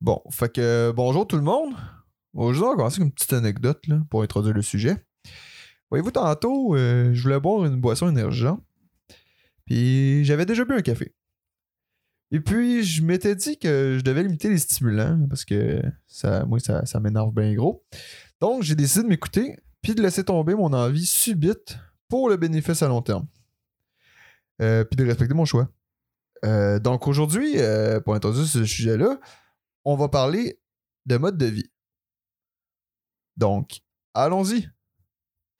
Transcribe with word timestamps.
Bon, 0.00 0.22
fait 0.30 0.50
que 0.50 0.92
bonjour 0.96 1.26
tout 1.26 1.36
le 1.36 1.42
monde. 1.42 1.74
Aujourd'hui, 2.32 2.62
on 2.62 2.70
va 2.70 2.76
commencer 2.76 3.00
avec 3.02 3.08
une 3.08 3.12
petite 3.12 3.34
anecdote 3.34 3.84
pour 4.08 4.22
introduire 4.22 4.54
le 4.54 4.62
sujet. 4.62 4.96
Voyez-vous, 5.90 6.10
tantôt, 6.10 6.74
euh, 6.74 7.12
je 7.12 7.22
voulais 7.22 7.38
boire 7.38 7.66
une 7.66 7.78
boisson 7.78 8.08
énergisante. 8.08 8.62
Puis 9.66 10.24
j'avais 10.24 10.46
déjà 10.46 10.64
bu 10.64 10.72
un 10.72 10.80
café. 10.80 11.14
Et 12.30 12.40
puis, 12.40 12.82
je 12.82 13.02
m'étais 13.02 13.36
dit 13.36 13.58
que 13.58 13.96
je 13.98 14.02
devais 14.02 14.22
limiter 14.22 14.48
les 14.48 14.56
stimulants 14.56 15.20
parce 15.28 15.44
que 15.44 15.82
ça, 16.06 16.46
moi, 16.46 16.60
ça, 16.60 16.86
ça 16.86 16.98
m'énerve 16.98 17.34
bien 17.34 17.52
gros. 17.54 17.84
Donc, 18.40 18.62
j'ai 18.62 18.76
décidé 18.76 19.02
de 19.02 19.08
m'écouter 19.08 19.58
puis 19.82 19.94
de 19.94 20.00
laisser 20.00 20.24
tomber 20.24 20.54
mon 20.54 20.72
envie 20.72 21.04
subite 21.04 21.76
pour 22.08 22.30
le 22.30 22.38
bénéfice 22.38 22.82
à 22.82 22.88
long 22.88 23.02
terme. 23.02 23.26
Euh, 24.62 24.82
puis 24.82 24.96
de 24.96 25.04
respecter 25.04 25.34
mon 25.34 25.44
choix. 25.44 25.68
Euh, 26.46 26.78
donc 26.78 27.06
aujourd'hui, 27.06 27.56
pour 28.06 28.14
introduire 28.14 28.46
ce 28.46 28.64
sujet-là, 28.64 29.20
on 29.84 29.96
va 29.96 30.08
parler 30.08 30.60
de 31.06 31.16
mode 31.16 31.38
de 31.38 31.46
vie. 31.46 31.70
Donc, 33.36 33.80
allons-y. 34.14 34.68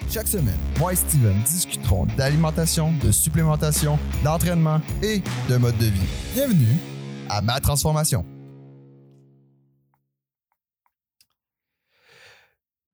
Chaque 0.09 0.29
semaine, 0.29 0.59
moi 0.79 0.93
et 0.93 0.97
Steven 0.97 1.41
discuterons 1.43 2.07
d'alimentation, 2.17 2.93
de 3.03 3.11
supplémentation, 3.11 3.99
d'entraînement 4.25 4.81
et 5.03 5.23
de 5.49 5.57
mode 5.57 5.77
de 5.79 5.87
vie. 5.87 6.09
Bienvenue 6.35 6.79
à 7.29 7.43
ma 7.43 7.61
transformation. 7.61 8.25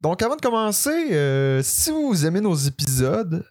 Donc, 0.01 0.23
avant 0.23 0.37
de 0.37 0.41
commencer, 0.41 1.15
euh, 1.15 1.63
si 1.63 1.91
vous 1.91 2.27
aimez 2.27 2.41
nos 2.41 2.55
épisodes 2.55 3.45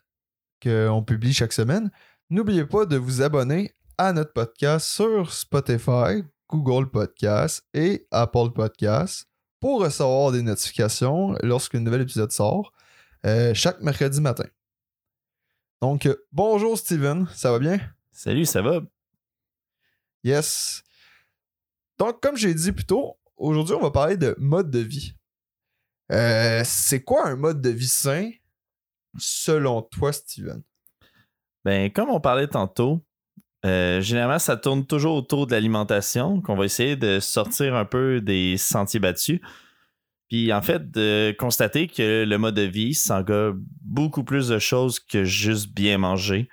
qu'on 0.61 1.03
publie 1.03 1.33
chaque 1.33 1.53
semaine, 1.53 1.91
n'oubliez 2.29 2.65
pas 2.65 2.85
de 2.85 2.97
vous 2.97 3.21
abonner 3.21 3.73
à 3.97 4.13
notre 4.13 4.33
podcast 4.33 4.87
sur 4.87 5.33
Spotify, 5.33 6.23
Google 6.49 6.89
Podcast 6.89 7.65
et 7.73 8.07
Apple 8.11 8.51
Podcast 8.53 9.27
pour 9.59 9.81
recevoir 9.81 10.31
des 10.31 10.41
notifications 10.41 11.35
lorsqu'un 11.41 11.79
nouvel 11.79 12.01
épisode 12.01 12.31
sort 12.31 12.71
euh, 13.25 13.53
chaque 13.53 13.81
mercredi 13.81 14.21
matin. 14.21 14.45
Donc, 15.81 16.05
euh, 16.05 16.15
bonjour 16.31 16.77
Steven, 16.77 17.27
ça 17.33 17.51
va 17.51 17.59
bien? 17.59 17.79
Salut, 18.11 18.45
ça 18.45 18.61
va? 18.61 18.81
Yes. 20.23 20.83
Donc, 21.99 22.21
comme 22.21 22.37
j'ai 22.37 22.53
dit 22.53 22.71
plus 22.71 22.85
tôt, 22.85 23.17
aujourd'hui, 23.37 23.75
on 23.75 23.81
va 23.81 23.91
parler 23.91 24.17
de 24.17 24.35
mode 24.39 24.71
de 24.71 24.79
vie. 24.79 25.15
Euh, 26.11 26.63
c'est 26.65 27.03
quoi 27.03 27.27
un 27.27 27.35
mode 27.35 27.61
de 27.61 27.69
vie 27.69 27.87
sain 27.87 28.31
selon 29.17 29.81
toi, 29.81 30.11
Steven? 30.11 30.63
Ben, 31.63 31.91
comme 31.91 32.09
on 32.09 32.19
parlait 32.19 32.47
tantôt, 32.47 33.04
euh, 33.65 33.99
généralement, 33.99 34.39
ça 34.39 34.57
tourne 34.57 34.85
toujours 34.85 35.15
autour 35.15 35.47
de 35.47 35.51
l'alimentation, 35.51 36.39
qu'on 36.41 36.55
va 36.55 36.65
essayer 36.65 36.95
de 36.95 37.19
sortir 37.19 37.75
un 37.75 37.85
peu 37.85 38.21
des 38.21 38.57
sentiers 38.57 38.99
battus. 38.99 39.39
Puis 40.29 40.53
en 40.53 40.61
fait, 40.61 40.91
de 40.91 41.35
constater 41.37 41.87
que 41.87 42.23
le 42.25 42.37
mode 42.37 42.55
de 42.55 42.61
vie 42.61 42.93
s'englobe 42.93 43.61
beaucoup 43.81 44.23
plus 44.23 44.47
de 44.49 44.59
choses 44.59 44.99
que 44.99 45.23
juste 45.23 45.73
bien 45.73 45.97
manger. 45.97 46.47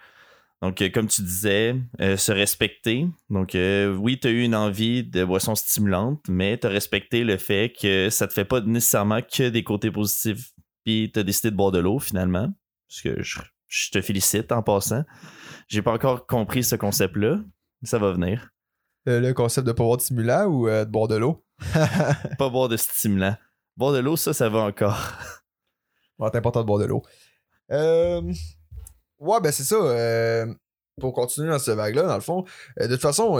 Donc, 0.63 0.81
euh, 0.81 0.89
comme 0.89 1.09
tu 1.09 1.23
disais, 1.23 1.75
euh, 2.01 2.17
se 2.17 2.33
respecter. 2.33 3.07
Donc, 3.31 3.55
oui, 3.55 4.19
tu 4.19 4.29
as 4.29 4.31
eu 4.31 4.43
une 4.43 4.55
envie 4.55 5.05
de 5.05 5.25
boisson 5.25 5.55
stimulante, 5.55 6.23
mais 6.29 6.57
tu 6.57 6.67
as 6.67 6.71
respecté 6.71 7.25
le 7.25 7.37
fait 7.37 7.73
que 7.79 8.11
ça 8.11 8.27
te 8.27 8.33
fait 8.33 8.45
pas 8.45 8.61
nécessairement 8.61 9.21
que 9.23 9.49
des 9.49 9.65
côtés 9.65 9.91
positifs. 9.91 10.53
Puis 10.85 11.11
tu 11.13 11.21
as 11.21 11.23
décidé 11.23 11.51
de 11.51 11.57
boire 11.57 11.73
de 11.73 11.79
l'eau 11.79 11.99
finalement. 11.99 12.49
Que 13.03 13.23
je, 13.23 13.39
je 13.73 13.91
te 13.91 14.03
félicite 14.03 14.53
en 14.53 14.63
passant. 14.63 15.03
J'ai 15.67 15.81
pas 15.81 15.93
encore 15.93 16.27
compris 16.27 16.63
ce 16.63 16.77
concept-là. 16.77 17.39
mais 17.81 17.89
Ça 17.89 17.99
va 17.99 18.13
venir. 18.13 18.51
Euh, 19.09 19.19
le 19.19 19.33
concept 19.33 19.67
de 19.67 19.73
pas 19.73 19.83
boire 19.83 19.97
de 19.97 20.03
stimulant 20.03 20.45
ou 20.45 20.69
euh, 20.69 20.85
de 20.85 20.91
boire 20.91 21.09
de 21.09 21.17
l'eau? 21.17 21.43
Pas 22.39 22.49
boire 22.51 22.69
de 22.69 22.77
stimulant. 22.77 23.35
Boire 23.77 23.93
de 23.93 23.99
l'eau, 23.99 24.17
ça, 24.17 24.33
ça 24.33 24.49
va 24.49 24.61
encore. 24.61 24.99
Bon, 26.19 26.29
c'est 26.31 26.39
important 26.39 26.61
de 26.61 26.67
boire 26.67 26.79
de 26.79 26.85
l'eau. 26.85 27.03
Euh, 27.73 28.21
ouais, 29.19 29.41
ben 29.41 29.51
c'est 29.51 29.65
ça. 29.65 30.47
pour 31.01 31.15
continuer 31.15 31.49
dans 31.49 31.59
cette 31.59 31.75
vague-là, 31.75 32.03
dans 32.03 32.15
le 32.15 32.21
fond, 32.21 32.45
de 32.79 32.87
toute 32.87 33.01
façon, 33.01 33.39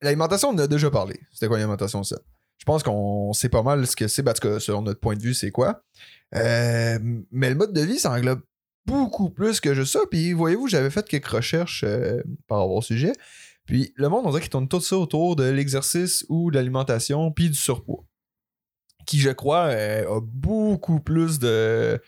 l'alimentation, 0.00 0.50
on 0.50 0.54
en 0.54 0.58
a 0.58 0.66
déjà 0.68 0.90
parlé. 0.90 1.20
C'était 1.32 1.48
quoi 1.48 1.58
l'alimentation, 1.58 2.02
ça? 2.02 2.16
Je 2.56 2.64
pense 2.64 2.82
qu'on 2.82 3.32
sait 3.34 3.50
pas 3.50 3.62
mal 3.62 3.86
ce 3.86 3.96
que 3.96 4.06
c'est, 4.06 4.22
ben, 4.22 4.30
en 4.30 4.34
tout 4.34 4.48
cas, 4.48 4.60
selon 4.60 4.80
notre 4.80 5.00
point 5.00 5.16
de 5.16 5.20
vue, 5.20 5.34
c'est 5.34 5.50
quoi. 5.50 5.82
Mais 6.32 6.98
le 7.50 7.54
mode 7.56 7.74
de 7.74 7.80
vie, 7.82 7.98
ça 7.98 8.12
englobe 8.12 8.40
beaucoup 8.86 9.30
plus 9.30 9.60
que 9.60 9.74
juste 9.74 9.92
ça. 9.92 10.00
Puis, 10.10 10.32
voyez-vous, 10.32 10.68
j'avais 10.68 10.90
fait 10.90 11.06
quelques 11.06 11.26
recherches 11.26 11.84
euh, 11.84 12.22
par 12.46 12.58
rapport 12.58 12.76
au 12.76 12.82
sujet. 12.82 13.12
Puis, 13.66 13.92
le 13.96 14.08
monde, 14.08 14.26
on 14.26 14.30
dirait 14.30 14.42
qu'il 14.42 14.50
tourne 14.50 14.68
tout 14.68 14.80
ça 14.80 14.96
autour 14.96 15.36
de 15.36 15.44
l'exercice 15.44 16.24
ou 16.28 16.50
de 16.50 16.56
l'alimentation, 16.56 17.30
puis 17.32 17.48
du 17.48 17.56
surpoids. 17.56 18.04
Qui, 19.06 19.18
je 19.18 19.30
crois, 19.30 19.66
euh, 19.66 20.16
a 20.16 20.20
beaucoup 20.20 21.00
plus 21.00 21.38
de, 21.38 22.00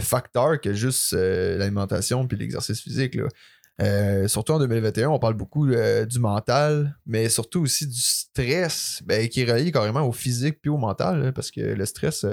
facteurs 0.00 0.60
que 0.60 0.72
juste 0.72 1.12
euh, 1.12 1.56
l'alimentation 1.56 2.26
puis 2.26 2.36
l'exercice 2.36 2.80
physique. 2.80 3.16
Là. 3.16 4.28
Surtout 4.28 4.52
en 4.52 4.58
2021, 4.58 5.08
on 5.08 5.18
parle 5.18 5.34
beaucoup 5.34 5.66
du 5.66 6.18
mental, 6.18 6.98
mais 7.06 7.30
surtout 7.30 7.62
aussi 7.62 7.86
du 7.86 7.98
stress 7.98 9.00
ben, 9.06 9.26
qui 9.26 9.40
est 9.40 9.50
relié 9.50 9.72
carrément 9.72 10.06
au 10.06 10.12
physique 10.12 10.60
puis 10.60 10.68
au 10.68 10.76
mental, 10.76 11.22
là, 11.22 11.32
parce 11.32 11.50
que 11.50 11.62
le 11.62 11.86
stress 11.86 12.26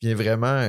vient 0.00 0.14
vraiment 0.14 0.64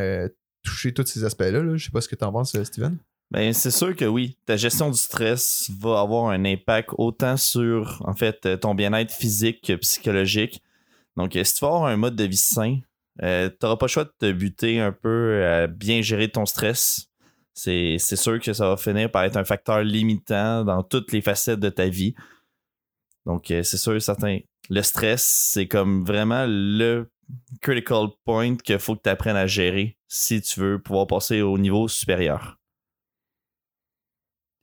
toucher 0.70 0.94
tous 0.94 1.06
ces 1.06 1.24
aspects-là. 1.24 1.64
Là. 1.64 1.76
Je 1.76 1.86
sais 1.86 1.92
pas 1.92 2.02
ce 2.02 2.08
que 2.08 2.16
tu 2.16 2.24
en 2.24 2.32
penses, 2.32 2.56
euh, 2.56 2.64
Steven. 2.64 2.98
Ben, 3.32 3.52
c'est 3.54 3.72
sûr 3.72 3.96
que 3.96 4.06
oui. 4.06 4.38
Ta 4.46 4.56
gestion 4.56 4.90
du 4.90 4.98
stress 4.98 5.70
va 5.80 6.00
avoir 6.00 6.30
un 6.30 6.46
impact 6.46 6.92
autant 6.98 7.36
sur, 7.36 8.02
en 8.06 8.14
fait, 8.14 8.60
ton 8.60 8.74
bien-être 8.74 9.14
physique 9.14 9.66
que 9.66 9.74
psychologique. 9.74 10.62
Donc, 11.18 11.36
euh, 11.36 11.44
si 11.44 11.56
tu 11.56 11.62
vas 11.62 11.68
avoir 11.68 11.86
un 11.86 11.98
mode 11.98 12.16
de 12.16 12.24
vie 12.24 12.38
sain, 12.38 12.80
euh, 13.24 13.50
tu 13.50 13.58
n'auras 13.64 13.78
pas 13.78 13.88
le 13.88 13.92
choix 13.92 14.06
de 14.06 14.14
te 14.18 14.32
buter 14.32 14.80
un 14.80 14.92
peu 14.92 15.44
à 15.46 15.68
bien 15.68 16.02
gérer 16.02 16.30
ton 16.30 16.46
stress. 16.46 17.08
C'est 17.54 17.98
sûr 17.98 18.40
que 18.40 18.54
ça 18.54 18.70
va 18.70 18.78
finir 18.78 19.10
par 19.10 19.24
être 19.24 19.36
un 19.36 19.44
facteur 19.44 19.84
limitant 19.84 20.64
dans 20.64 20.84
toutes 20.84 21.12
les 21.12 21.22
facettes 21.22 21.60
de 21.60 21.70
ta 21.70 21.88
vie. 21.88 22.14
Donc, 23.26 23.50
euh, 23.52 23.64
c'est 23.64 23.78
sûr 23.78 24.00
certain. 24.02 24.40
Le 24.70 24.82
stress, 24.84 25.26
c'est 25.52 25.68
comme 25.68 26.06
vraiment 26.06 26.46
le 26.48 27.10
critical 27.62 28.08
point 28.24 28.56
qu'il 28.56 28.80
faut 28.80 28.96
que 28.96 29.02
tu 29.04 29.10
apprennes 29.10 29.36
à 29.36 29.48
gérer 29.48 29.97
si 30.08 30.42
tu 30.42 30.60
veux 30.60 30.82
pouvoir 30.82 31.08
passer 31.08 31.42
au 31.42 31.58
niveau 31.58 31.88
supérieur. 31.88 32.60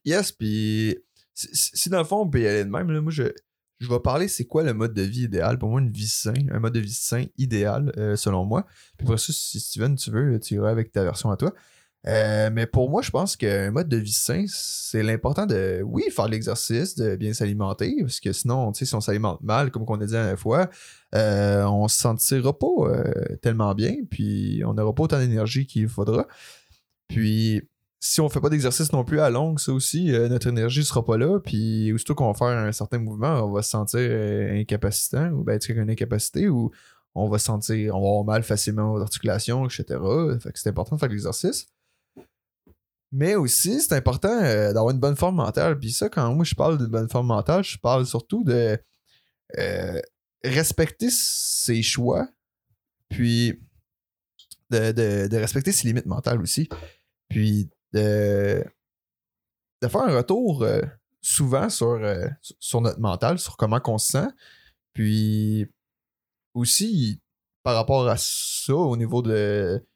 Yes, 0.04 0.32
puis 0.32 0.98
si, 1.34 1.88
dans 1.88 1.98
le 1.98 2.04
fond 2.04 2.30
y 2.34 2.46
aller 2.46 2.64
de 2.64 2.70
même, 2.70 2.90
là, 2.90 3.00
moi 3.00 3.12
je, 3.12 3.24
je 3.80 3.88
vais 3.88 4.00
parler 4.00 4.28
c'est 4.28 4.44
quoi 4.44 4.62
le 4.62 4.74
mode 4.74 4.94
de 4.94 5.02
vie 5.02 5.24
idéal? 5.24 5.58
Pour 5.58 5.70
moi, 5.70 5.80
une 5.80 5.90
vie 5.90 6.08
saine, 6.08 6.50
un 6.52 6.60
mode 6.60 6.74
de 6.74 6.80
vie 6.80 6.92
sain 6.92 7.24
idéal, 7.38 7.92
euh, 7.96 8.16
selon 8.16 8.44
moi. 8.44 8.66
Puis 8.96 9.06
pour 9.06 9.18
ça, 9.18 9.32
si 9.32 9.60
Steven, 9.60 9.96
tu 9.96 10.10
veux, 10.10 10.38
tu 10.38 10.54
iras 10.54 10.70
avec 10.70 10.92
ta 10.92 11.02
version 11.02 11.30
à 11.30 11.36
toi. 11.36 11.52
Euh, 12.06 12.50
mais 12.52 12.66
pour 12.66 12.90
moi, 12.90 13.00
je 13.00 13.10
pense 13.10 13.36
qu'un 13.36 13.70
mode 13.70 13.88
de 13.88 13.96
vie 13.96 14.12
sain, 14.12 14.44
c'est 14.48 15.02
l'important 15.02 15.46
de, 15.46 15.80
oui, 15.84 16.04
faire 16.10 16.28
l'exercice, 16.28 16.96
de 16.96 17.16
bien 17.16 17.32
s'alimenter, 17.32 17.96
parce 18.00 18.20
que 18.20 18.32
sinon, 18.32 18.72
si 18.74 18.94
on 18.94 19.00
s'alimente 19.00 19.40
mal, 19.42 19.70
comme 19.70 19.84
on 19.88 20.00
a 20.00 20.04
dit 20.04 20.12
la 20.12 20.20
dernière 20.20 20.38
fois, 20.38 20.68
euh, 21.14 21.64
on 21.64 21.88
se 21.88 21.98
sentira 21.98 22.58
pas 22.58 22.66
euh, 22.66 23.36
tellement 23.40 23.74
bien, 23.74 23.94
puis 24.10 24.62
on 24.66 24.74
n'aura 24.74 24.94
pas 24.94 25.04
autant 25.04 25.18
d'énergie 25.18 25.66
qu'il 25.66 25.88
faudra. 25.88 26.26
Puis, 27.08 27.62
si 28.00 28.20
on 28.20 28.28
fait 28.28 28.40
pas 28.40 28.50
d'exercice 28.50 28.92
non 28.92 29.02
plus 29.02 29.20
à 29.20 29.30
longue, 29.30 29.58
ça 29.58 29.72
aussi, 29.72 30.12
notre 30.12 30.48
énergie 30.48 30.84
sera 30.84 31.02
pas 31.02 31.16
là. 31.16 31.40
Puis 31.40 31.90
aussitôt 31.90 32.14
qu'on 32.14 32.30
va 32.30 32.34
faire 32.34 32.48
un 32.48 32.70
certain 32.70 32.98
mouvement, 32.98 33.42
on 33.46 33.50
va 33.50 33.62
se 33.62 33.70
sentir 33.70 34.00
incapacitant, 34.52 35.30
ou 35.30 35.42
tu 35.58 35.58
sais, 35.60 35.72
une 35.72 35.88
incapacité, 35.88 36.50
ou 36.50 36.70
on 37.14 37.30
va 37.30 37.38
se 37.38 37.46
sentir, 37.46 37.96
on 37.96 38.02
va 38.02 38.08
avoir 38.08 38.24
mal 38.24 38.42
facilement 38.42 38.92
aux 38.92 39.00
articulations, 39.00 39.64
etc. 39.64 39.84
Fait 40.40 40.52
que 40.52 40.58
c'est 40.58 40.68
important 40.68 40.96
de 40.96 41.00
faire 41.00 41.08
l'exercice. 41.08 41.66
Mais 43.16 43.36
aussi, 43.36 43.80
c'est 43.80 43.94
important 43.94 44.42
euh, 44.42 44.72
d'avoir 44.72 44.90
une 44.90 44.98
bonne 44.98 45.14
forme 45.14 45.36
mentale. 45.36 45.78
Puis 45.78 45.92
ça, 45.92 46.08
quand 46.08 46.34
moi 46.34 46.44
je 46.44 46.54
parle 46.56 46.78
de 46.78 46.86
bonne 46.86 47.08
forme 47.08 47.28
mentale, 47.28 47.62
je 47.62 47.78
parle 47.78 48.04
surtout 48.06 48.42
de 48.42 48.76
euh, 49.58 50.00
respecter 50.42 51.10
ses 51.10 51.80
choix, 51.82 52.28
puis 53.08 53.60
de, 54.70 54.90
de- 55.28 55.36
respecter 55.36 55.70
ses 55.70 55.86
limites 55.86 56.06
mentales 56.06 56.40
aussi. 56.40 56.68
Puis 57.28 57.70
de, 57.92 58.64
faire 59.82 60.00
un 60.02 60.16
retour 60.16 60.64
euh, 60.64 60.82
souvent 61.20 61.68
sur- 61.68 62.00
sur 62.58 62.80
notre 62.80 62.98
mental, 63.00 63.38
sur 63.38 63.56
comment 63.56 63.80
on 63.86 63.98
se 63.98 64.10
sent. 64.10 64.28
Puis 64.92 65.68
aussi, 66.52 67.20
par 67.62 67.76
rapport 67.76 68.08
à 68.08 68.16
ça, 68.18 68.74
au 68.74 68.96
niveau 68.96 69.22
de. 69.22 69.86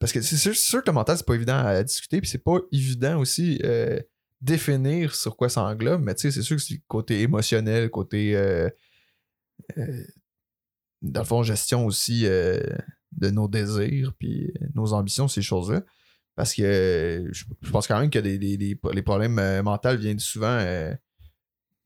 Parce 0.00 0.12
que 0.12 0.20
c'est 0.20 0.52
sûr, 0.54 0.82
que 0.82 0.90
le 0.90 0.94
mental, 0.94 1.16
c'est 1.16 1.26
pas 1.26 1.34
évident 1.34 1.58
à 1.58 1.82
discuter, 1.82 2.20
puis 2.20 2.28
c'est 2.30 2.42
pas 2.42 2.58
évident 2.72 3.18
aussi 3.18 3.60
euh, 3.64 3.98
définir 4.40 5.14
sur 5.14 5.36
quoi 5.36 5.48
ça 5.48 5.62
englobe, 5.62 6.02
mais 6.02 6.14
tu 6.14 6.22
sais, 6.22 6.30
c'est 6.30 6.42
sûr 6.42 6.56
que 6.56 6.62
c'est 6.62 6.80
côté 6.86 7.22
émotionnel, 7.22 7.90
côté. 7.90 8.36
euh, 8.36 8.68
euh, 9.76 10.04
dans 11.02 11.20
le 11.20 11.26
fond, 11.26 11.42
gestion 11.42 11.86
aussi 11.86 12.22
de 12.24 13.30
nos 13.30 13.46
désirs, 13.46 14.14
puis 14.18 14.52
nos 14.74 14.92
ambitions, 14.92 15.28
ces 15.28 15.42
choses-là. 15.42 15.82
Parce 16.34 16.54
que 16.54 17.28
je, 17.30 17.70
pense 17.70 17.86
quand 17.86 18.00
même 18.00 18.10
que 18.10 18.18
des- 18.18 18.38
les 18.38 19.02
problèmes 19.02 19.62
mentaux 19.62 19.96
viennent 19.96 20.18
souvent 20.18 20.58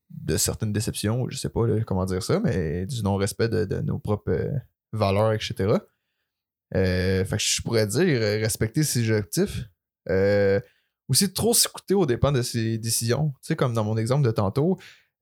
de 0.09 0.37
certaines 0.37 0.73
déceptions, 0.73 1.27
je 1.29 1.37
sais 1.37 1.49
pas 1.49 1.61
comment 1.85 2.05
dire 2.05 2.23
ça, 2.23 2.39
mais 2.39 2.85
du 2.85 3.03
non-respect 3.03 3.49
de, 3.49 3.81
nos 3.81 3.99
propres 3.99 4.51
valeurs, 4.91 5.33
etc. 5.33 5.75
fait 6.73 7.25
que 7.29 7.43
je 7.43 7.61
pourrais 7.61 7.87
dire 7.87 8.19
respecter 8.41 8.83
ses 8.83 9.09
objectifs. 9.09 9.65
aussi 11.07 11.31
trop 11.33 11.53
s'écouter 11.53 11.93
au 11.93 12.05
dépend 12.05 12.31
de 12.31 12.41
ses 12.41 12.77
décisions. 12.77 13.29
Tu 13.41 13.47
sais, 13.47 13.55
comme 13.55 13.73
dans 13.73 13.83
mon 13.83 13.97
exemple 13.97 14.25
de 14.25 14.31
tantôt, 14.31 14.77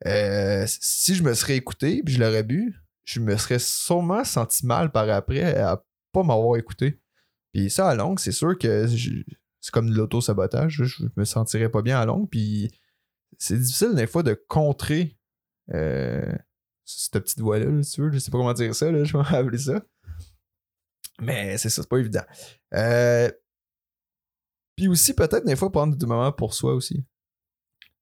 si 0.06 1.16
je 1.16 1.24
me 1.24 1.34
serais 1.34 1.58
écouté 1.58 2.02
puis 2.04 2.14
je 2.14 2.20
l'aurais 2.20 2.44
bu, 2.44 2.76
je 3.04 3.20
me 3.20 3.36
serais 3.38 3.60
sûrement 3.60 4.24
senti 4.24 4.66
mal 4.66 4.92
par 4.92 5.10
après 5.10 5.56
à 5.58 5.84
pas 6.12 6.24
m'avoir 6.24 6.58
écouté. 6.58 7.00
Puis 7.54 7.70
ça, 7.70 7.90
à 7.90 7.96
longue, 7.96 8.20
c'est 8.20 8.32
sûr 8.32 8.58
que 8.58 8.88
c'est 8.88 9.72
comme 9.72 9.90
de 9.90 9.96
l'auto-sabotage. 9.96 10.84
Je 10.84 11.06
me 11.16 11.26
sentirais 11.26 11.70
pas 11.70 11.82
bien 11.82 12.00
à 12.00 12.06
longue. 12.06 12.30
Puis 12.30 12.72
c'est 13.38 13.58
difficile 13.58 13.96
des 13.96 14.08
fois 14.08 14.24
de 14.24 14.34
contrer 14.48 15.18
euh, 15.74 16.34
cette 16.86 17.24
petite 17.24 17.40
voix-là, 17.40 17.84
si 17.84 17.94
tu 17.94 18.02
veux. 18.02 18.12
Je 18.12 18.20
sais 18.20 18.32
pas 18.32 18.38
comment 18.38 18.54
dire 18.54 18.74
ça, 18.76 18.92
là, 18.92 19.04
je 19.04 19.18
vais 19.18 19.36
appeler 19.36 19.58
ça. 19.58 19.82
Mais 21.22 21.58
c'est 21.58 21.70
ça, 21.70 21.82
c'est 21.82 21.90
pas 21.90 21.98
évident. 21.98 22.24
Euh, 22.74 23.32
puis 24.76 24.88
aussi, 24.88 25.14
peut-être 25.14 25.46
des 25.46 25.56
fois, 25.56 25.72
prendre 25.72 25.96
des 25.96 26.06
moments 26.06 26.32
pour 26.32 26.54
soi 26.54 26.74
aussi. 26.74 27.06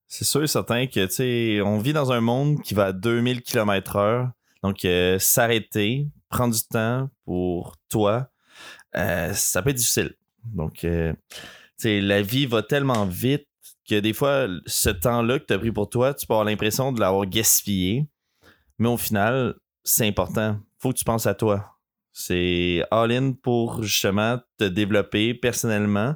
C'est 0.08 0.26
sûr 0.26 0.44
et 0.44 0.48
certain 0.48 0.88
que, 0.88 1.06
tu 1.06 1.12
sais, 1.12 1.62
on 1.62 1.78
vit 1.78 1.94
dans 1.94 2.12
un 2.12 2.22
monde 2.22 2.62
qui 2.62 2.74
va 2.74 2.86
à 2.86 2.94
2000 2.94 3.42
km/h. 3.44 4.32
Donc, 4.64 4.84
euh, 4.86 5.20
s'arrêter, 5.20 6.08
prendre 6.30 6.54
du 6.54 6.64
temps 6.64 7.10
pour 7.26 7.76
toi, 7.90 8.30
euh, 8.96 9.34
ça 9.34 9.62
peut 9.62 9.70
être 9.70 9.78
difficile. 9.78 10.16
Donc, 10.44 10.84
euh, 10.84 11.14
la 11.84 12.22
vie 12.22 12.46
va 12.46 12.64
tellement 12.64 13.06
vite 13.06 13.48
que 13.88 14.00
des 14.00 14.14
fois, 14.14 14.48
ce 14.66 14.90
temps-là 14.90 15.40
que 15.40 15.46
tu 15.46 15.54
as 15.54 15.60
pris 15.60 15.72
pour 15.72 15.90
toi, 15.90 16.14
tu 16.14 16.26
peux 16.26 16.34
avoir 16.34 16.46
l'impression 16.46 16.92
de 16.92 17.00
l'avoir 17.00 17.26
gaspillé. 17.26 18.08
Mais 18.78 18.88
au 18.88 18.98
final, 18.98 19.56
c'est 19.84 20.08
important. 20.08 20.60
faut 20.78 20.92
que 20.92 20.98
tu 20.98 21.06
penses 21.06 21.28
à 21.28 21.34
toi. 21.34 21.79
C'est 22.20 22.84
all-in 22.92 23.32
pour 23.32 23.84
justement 23.84 24.40
te 24.58 24.66
développer 24.66 25.34
personnellement. 25.34 26.16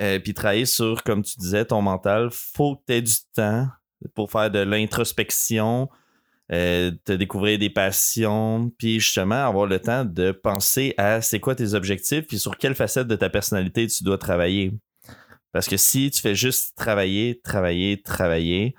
euh, 0.00 0.18
puis 0.18 0.34
travailler 0.34 0.66
sur, 0.66 1.02
comme 1.04 1.22
tu 1.22 1.38
disais, 1.38 1.64
ton 1.64 1.82
mental. 1.82 2.28
faut 2.32 2.76
que 2.76 2.82
tu 2.86 2.92
aies 2.94 3.02
du 3.02 3.14
temps 3.34 3.68
pour 4.14 4.30
faire 4.30 4.50
de 4.50 4.58
l'introspection, 4.58 5.88
euh, 6.52 6.90
te 7.04 7.12
découvrir 7.12 7.58
des 7.58 7.70
passions, 7.70 8.70
puis 8.76 9.00
justement 9.00 9.46
avoir 9.46 9.66
le 9.66 9.78
temps 9.78 10.04
de 10.04 10.32
penser 10.32 10.94
à 10.98 11.20
c'est 11.22 11.40
quoi 11.40 11.54
tes 11.54 11.74
objectifs, 11.74 12.26
puis 12.26 12.38
sur 12.38 12.58
quelle 12.58 12.74
facette 12.74 13.06
de 13.06 13.16
ta 13.16 13.30
personnalité 13.30 13.86
tu 13.86 14.04
dois 14.04 14.18
travailler. 14.18 14.72
Parce 15.52 15.68
que 15.68 15.76
si 15.76 16.10
tu 16.10 16.20
fais 16.20 16.34
juste 16.34 16.76
travailler, 16.76 17.40
travailler, 17.42 18.02
travailler, 18.02 18.74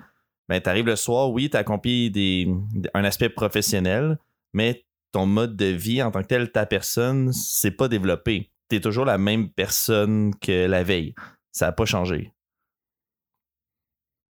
ben 0.48 0.60
t'arrives 0.60 0.86
le 0.86 0.96
soir, 0.96 1.30
oui, 1.30 1.50
tu 1.50 1.56
accomplis 1.56 2.10
des, 2.10 2.46
un 2.94 3.04
aspect 3.04 3.30
professionnel, 3.30 4.18
mais 4.52 4.85
ton 5.16 5.24
mode 5.24 5.56
de 5.56 5.64
vie 5.64 6.02
en 6.02 6.10
tant 6.10 6.20
que 6.20 6.26
tel, 6.26 6.52
ta 6.52 6.66
personne, 6.66 7.32
c'est 7.32 7.70
pas 7.70 7.88
développé. 7.88 8.52
Tu 8.68 8.76
es 8.76 8.80
toujours 8.80 9.06
la 9.06 9.16
même 9.16 9.48
personne 9.48 10.34
que 10.40 10.66
la 10.66 10.82
veille. 10.82 11.14
Ça 11.52 11.66
n'a 11.66 11.72
pas 11.72 11.86
changé. 11.86 12.34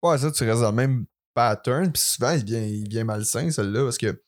Ouais, 0.00 0.16
ça, 0.16 0.30
tu 0.30 0.44
restes 0.44 0.60
dans 0.60 0.70
le 0.70 0.76
même 0.76 1.06
pattern, 1.34 1.90
puis 1.90 2.00
souvent, 2.00 2.30
il 2.30 2.44
vient, 2.44 2.60
il 2.60 2.88
vient 2.88 3.02
malsain, 3.02 3.50
celui-là, 3.50 3.82
parce 3.82 3.98
que 3.98 4.22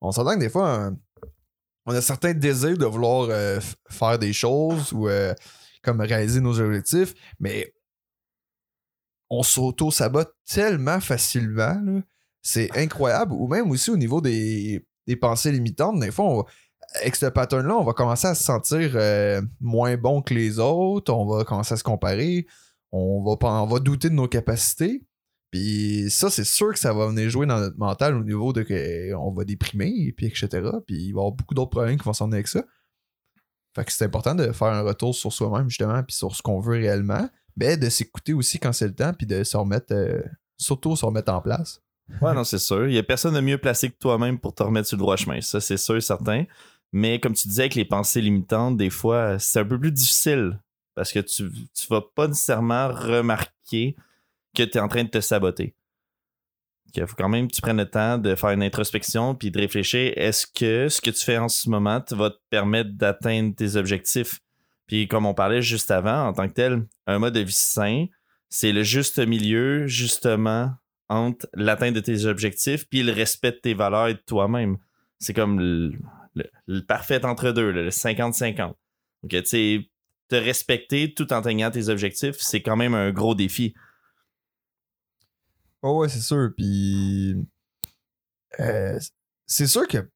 on 0.00 0.12
s'entend 0.12 0.34
que 0.34 0.38
des 0.38 0.48
fois, 0.48 0.92
on 1.86 1.92
a 1.92 2.00
certains 2.00 2.34
désirs 2.34 2.78
de 2.78 2.86
vouloir 2.86 3.28
euh, 3.28 3.58
faire 3.88 4.16
des 4.16 4.32
choses 4.32 4.92
ou 4.92 5.08
euh, 5.08 5.34
comme 5.82 6.00
réaliser 6.00 6.40
nos 6.40 6.60
objectifs, 6.60 7.14
mais 7.40 7.74
on 9.28 9.42
s'auto-sabote 9.42 10.36
tellement 10.46 11.00
facilement, 11.00 12.00
c'est 12.42 12.70
incroyable, 12.78 13.32
ou 13.32 13.48
même 13.48 13.68
aussi 13.72 13.90
au 13.90 13.96
niveau 13.96 14.20
des, 14.20 14.86
pensées 15.16 15.52
limitantes, 15.52 15.98
des 16.00 16.10
fois, 16.10 16.44
avec 17.00 17.16
ce 17.16 17.26
pattern-là, 17.26 17.76
on 17.76 17.84
va 17.84 17.92
commencer 17.92 18.26
à 18.26 18.34
se 18.34 18.42
sentir 18.42 18.92
euh, 18.94 19.42
moins 19.60 19.96
bon 19.96 20.22
que 20.22 20.34
les 20.34 20.58
autres, 20.58 21.12
on 21.12 21.26
va 21.26 21.44
commencer 21.44 21.74
à 21.74 21.76
se 21.76 21.84
comparer, 21.84 22.46
on 22.92 23.22
va, 23.22 23.36
on 23.48 23.66
va 23.66 23.78
douter 23.78 24.08
de 24.08 24.14
nos 24.14 24.28
capacités. 24.28 25.04
Puis 25.50 26.10
ça, 26.10 26.30
c'est 26.30 26.44
sûr 26.44 26.72
que 26.72 26.78
ça 26.78 26.92
va 26.92 27.08
venir 27.08 27.28
jouer 27.28 27.46
dans 27.46 27.58
notre 27.58 27.78
mental 27.78 28.14
au 28.14 28.22
niveau 28.22 28.52
de 28.52 28.62
qu'on 28.62 29.32
va 29.32 29.44
déprimer, 29.44 30.12
puis 30.16 30.26
etc. 30.26 30.48
Puis 30.86 30.96
il 30.96 31.12
va 31.12 31.18
y 31.18 31.20
avoir 31.20 31.32
beaucoup 31.32 31.54
d'autres 31.54 31.70
problèmes 31.70 31.98
qui 31.98 32.04
vont 32.04 32.12
s'en 32.12 32.30
avec 32.30 32.46
ça. 32.46 32.62
Fait 33.74 33.84
que 33.84 33.92
c'est 33.92 34.04
important 34.04 34.34
de 34.34 34.52
faire 34.52 34.68
un 34.68 34.82
retour 34.82 35.14
sur 35.14 35.32
soi-même, 35.32 35.68
justement, 35.68 36.02
puis 36.02 36.14
sur 36.14 36.34
ce 36.34 36.42
qu'on 36.42 36.60
veut 36.60 36.78
réellement. 36.78 37.28
Mais 37.56 37.76
de 37.76 37.88
s'écouter 37.88 38.32
aussi 38.32 38.58
quand 38.58 38.72
c'est 38.72 38.86
le 38.86 38.94
temps, 38.94 39.12
puis 39.12 39.26
de 39.26 39.42
se 39.44 39.56
remettre, 39.56 39.92
euh, 39.92 40.22
surtout 40.56 40.94
se 40.96 41.04
remettre 41.04 41.32
en 41.32 41.40
place. 41.40 41.82
Ouais, 42.20 42.34
non, 42.34 42.44
c'est 42.44 42.58
sûr. 42.58 42.86
Il 42.86 42.92
n'y 42.92 42.98
a 42.98 43.02
personne 43.02 43.34
de 43.34 43.40
mieux 43.40 43.58
placé 43.58 43.90
que 43.90 43.98
toi-même 43.98 44.38
pour 44.38 44.54
te 44.54 44.62
remettre 44.62 44.88
sur 44.88 44.96
le 44.96 45.00
droit 45.00 45.16
chemin. 45.16 45.40
Ça, 45.40 45.60
c'est 45.60 45.76
sûr 45.76 45.96
et 45.96 46.00
certain. 46.00 46.44
Mais 46.92 47.20
comme 47.20 47.34
tu 47.34 47.48
disais, 47.48 47.62
avec 47.62 47.74
les 47.74 47.84
pensées 47.84 48.20
limitantes, 48.20 48.76
des 48.76 48.90
fois, 48.90 49.38
c'est 49.38 49.60
un 49.60 49.64
peu 49.64 49.78
plus 49.78 49.92
difficile 49.92 50.60
parce 50.94 51.12
que 51.12 51.20
tu 51.20 51.44
ne 51.44 51.88
vas 51.88 52.02
pas 52.14 52.28
nécessairement 52.28 52.88
remarquer 52.88 53.96
que 54.54 54.62
tu 54.62 54.76
es 54.76 54.80
en 54.80 54.88
train 54.88 55.04
de 55.04 55.08
te 55.08 55.20
saboter. 55.20 55.74
Il 56.94 57.06
faut 57.06 57.14
quand 57.16 57.28
même 57.28 57.46
que 57.46 57.54
tu 57.54 57.60
prennes 57.60 57.76
le 57.76 57.88
temps 57.88 58.18
de 58.18 58.34
faire 58.34 58.50
une 58.50 58.64
introspection 58.64 59.36
puis 59.36 59.52
de 59.52 59.60
réfléchir 59.60 60.12
est-ce 60.16 60.46
que 60.46 60.88
ce 60.88 61.00
que 61.00 61.10
tu 61.10 61.24
fais 61.24 61.38
en 61.38 61.48
ce 61.48 61.70
moment 61.70 62.02
va 62.10 62.30
te 62.30 62.38
permettre 62.50 62.90
d'atteindre 62.94 63.54
tes 63.54 63.76
objectifs? 63.76 64.40
Puis 64.86 65.06
comme 65.06 65.24
on 65.24 65.34
parlait 65.34 65.62
juste 65.62 65.92
avant, 65.92 66.26
en 66.26 66.32
tant 66.32 66.48
que 66.48 66.54
tel, 66.54 66.84
un 67.06 67.20
mode 67.20 67.34
de 67.34 67.40
vie 67.40 67.52
sain, 67.52 68.06
c'est 68.48 68.72
le 68.72 68.82
juste 68.82 69.20
milieu, 69.20 69.86
justement, 69.86 70.72
entre 71.10 71.48
l'atteinte 71.54 71.94
de 71.94 72.00
tes 72.00 72.24
objectifs 72.24 72.88
puis 72.88 73.02
le 73.02 73.12
respect 73.12 73.50
de 73.50 73.56
tes 73.56 73.74
valeurs 73.74 74.08
et 74.08 74.14
de 74.14 74.22
toi-même. 74.24 74.78
C'est 75.18 75.34
comme 75.34 75.60
le, 75.60 76.80
parfait 76.86 77.22
entre 77.26 77.50
deux, 77.50 77.72
le 77.72 77.90
50-50. 77.90 78.56
Donc, 78.58 78.76
tu 79.24 79.44
sais, 79.44 79.90
te 80.28 80.36
respecter 80.36 81.12
tout 81.12 81.30
en 81.32 81.38
atteignant 81.38 81.70
tes 81.70 81.88
objectifs, 81.88 82.36
c'est 82.38 82.62
quand 82.62 82.76
même 82.76 82.94
un 82.94 83.10
gros 83.10 83.34
défi. 83.34 83.74
Oh 85.82 85.98
ouais, 85.98 86.08
c'est 86.08 86.20
sûr. 86.20 86.50
Puis. 86.56 87.36
Euh, 88.60 88.98
c'est 89.46 89.66
sûr 89.66 89.86
que 89.88 90.08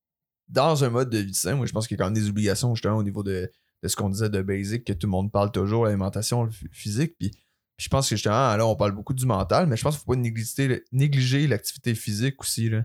dans 0.49 0.85
un 0.85 0.91
mode 0.91 1.11
de 1.11 1.19
vie 1.19 1.35
sain, 1.35 1.57
moi, 1.57 1.67
je 1.67 1.73
pense 1.73 1.89
qu'il 1.89 1.97
y 1.97 2.01
a 2.01 2.05
quand 2.05 2.11
même 2.11 2.23
des 2.23 2.29
obligations, 2.29 2.75
justement, 2.75 2.97
au 2.97 3.03
niveau 3.03 3.25
de, 3.25 3.51
ce 3.85 3.97
qu'on 3.97 4.11
disait 4.11 4.29
de 4.29 4.43
basic, 4.43 4.85
que 4.85 4.93
tout 4.93 5.07
le 5.09 5.11
monde 5.11 5.33
parle 5.33 5.51
toujours, 5.51 5.85
l'alimentation 5.85 6.49
physique. 6.71 7.17
Puis, 7.19 7.33
je 7.77 7.89
pense 7.89 8.09
que, 8.09 8.15
justement, 8.17 8.57
là, 8.57 8.67
on 8.67 8.77
parle 8.77 8.93
beaucoup 8.93 9.15
du 9.15 9.27
mental, 9.27 9.67
mais 9.67 9.77
je 9.77 9.83
pense 9.83 9.97
qu'il 9.97 10.03
ne 10.11 10.17
faut 10.17 10.23
pas 10.23 10.81
négliger, 10.93 11.47
l'activité 11.47 11.95
physique 11.95 12.41
aussi. 12.41 12.71
Là. 12.71 12.85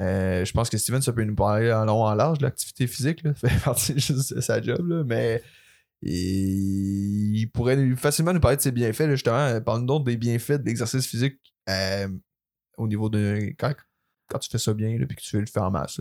Euh, 0.00 0.44
je 0.44 0.52
pense 0.52 0.68
que 0.68 0.76
Steven, 0.76 1.00
ça 1.00 1.12
peut 1.12 1.24
nous 1.24 1.34
parler 1.34 1.72
en 1.72 1.84
long 1.84 2.02
en 2.02 2.14
large 2.14 2.40
l'activité 2.40 2.86
physique. 2.86 3.22
Là. 3.22 3.34
Ça 3.40 3.48
fait 3.48 3.64
partie 3.64 3.98
juste 3.98 4.34
de 4.34 4.40
sa 4.40 4.60
job, 4.60 4.86
là, 4.88 5.04
mais 5.04 5.42
il 6.02 7.46
pourrait 7.52 7.94
facilement 7.96 8.32
nous 8.32 8.40
parler 8.40 8.56
de 8.56 8.62
ses 8.62 8.72
bienfaits, 8.72 9.08
justement. 9.10 9.60
Parle-nous 9.60 9.86
donc 9.86 10.06
des 10.06 10.16
bienfaits 10.16 10.52
de 10.52 10.64
l'exercice 10.66 11.06
physique 11.06 11.38
euh, 11.68 12.08
au 12.76 12.86
niveau 12.86 13.08
de 13.08 13.54
quand, 13.58 14.38
tu 14.40 14.50
fais 14.50 14.58
ça 14.58 14.74
bien 14.74 14.90
et 14.90 14.98
que 14.98 15.14
tu 15.14 15.36
veux 15.36 15.40
le 15.40 15.46
faire 15.46 15.64
en 15.64 15.70
masse. 15.70 16.00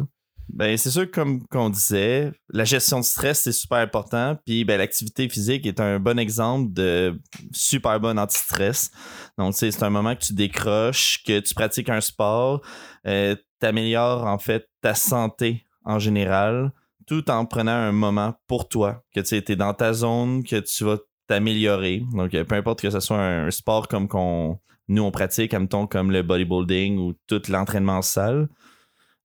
Ben, 0.50 0.78
c'est 0.78 0.92
sûr, 0.92 1.10
comme 1.10 1.46
qu'on 1.48 1.70
disait, 1.70 2.32
la 2.50 2.64
gestion 2.64 3.00
de 3.00 3.06
stress, 3.06 3.42
c'est 3.42 3.52
super 3.52 3.80
important. 3.80 4.38
Puis 4.46 4.64
ben, 4.64 4.78
l'activité 4.78 5.28
physique 5.28 5.66
est 5.66 5.80
un 5.80 6.00
bon 6.00 6.18
exemple 6.20 6.72
de 6.72 7.20
super 7.52 8.00
bon 8.00 8.18
anti-stress. 8.18 8.92
Donc, 9.38 9.54
c'est 9.56 9.84
un 9.84 9.90
moment 9.90 10.16
que 10.16 10.24
tu 10.24 10.34
décroches, 10.34 11.24
que 11.26 11.40
tu 11.40 11.54
pratiques 11.54 11.90
un 11.90 12.02
sport, 12.02 12.62
euh, 13.08 13.36
tu 13.60 13.66
améliores 13.66 14.26
en 14.26 14.38
fait 14.38 14.70
ta 14.82 14.94
santé 14.94 15.66
en 15.84 16.00
général, 16.00 16.72
tout 17.08 17.30
en 17.30 17.46
prenant 17.46 17.72
un 17.72 17.92
moment 17.92 18.36
pour 18.48 18.70
toi, 18.70 19.04
que 19.14 19.20
tu 19.20 19.36
es 19.36 19.56
dans 19.56 19.74
ta 19.74 19.94
zone, 19.94 20.44
que 20.44 20.58
tu 20.58 20.84
vas 20.84 20.98
t'améliorer. 21.28 22.04
Donc, 22.14 22.32
peu 22.32 22.56
importe 22.56 22.82
que 22.82 22.90
ce 22.90 23.00
soit 23.00 23.20
un 23.20 23.52
sport 23.52 23.88
comme 23.88 24.08
qu'on 24.08 24.60
nous, 24.88 25.04
on 25.04 25.12
pratique, 25.12 25.54
mettons, 25.54 25.88
comme 25.88 26.12
le 26.12 26.22
bodybuilding 26.22 26.98
ou 26.98 27.14
tout 27.28 27.42
l'entraînement 27.50 27.98
en 27.98 28.02
salle. 28.02 28.48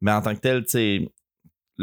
Mais 0.00 0.12
en 0.12 0.22
tant 0.22 0.34
que 0.34 0.40
tel, 0.40 0.64
sais, 0.66 1.10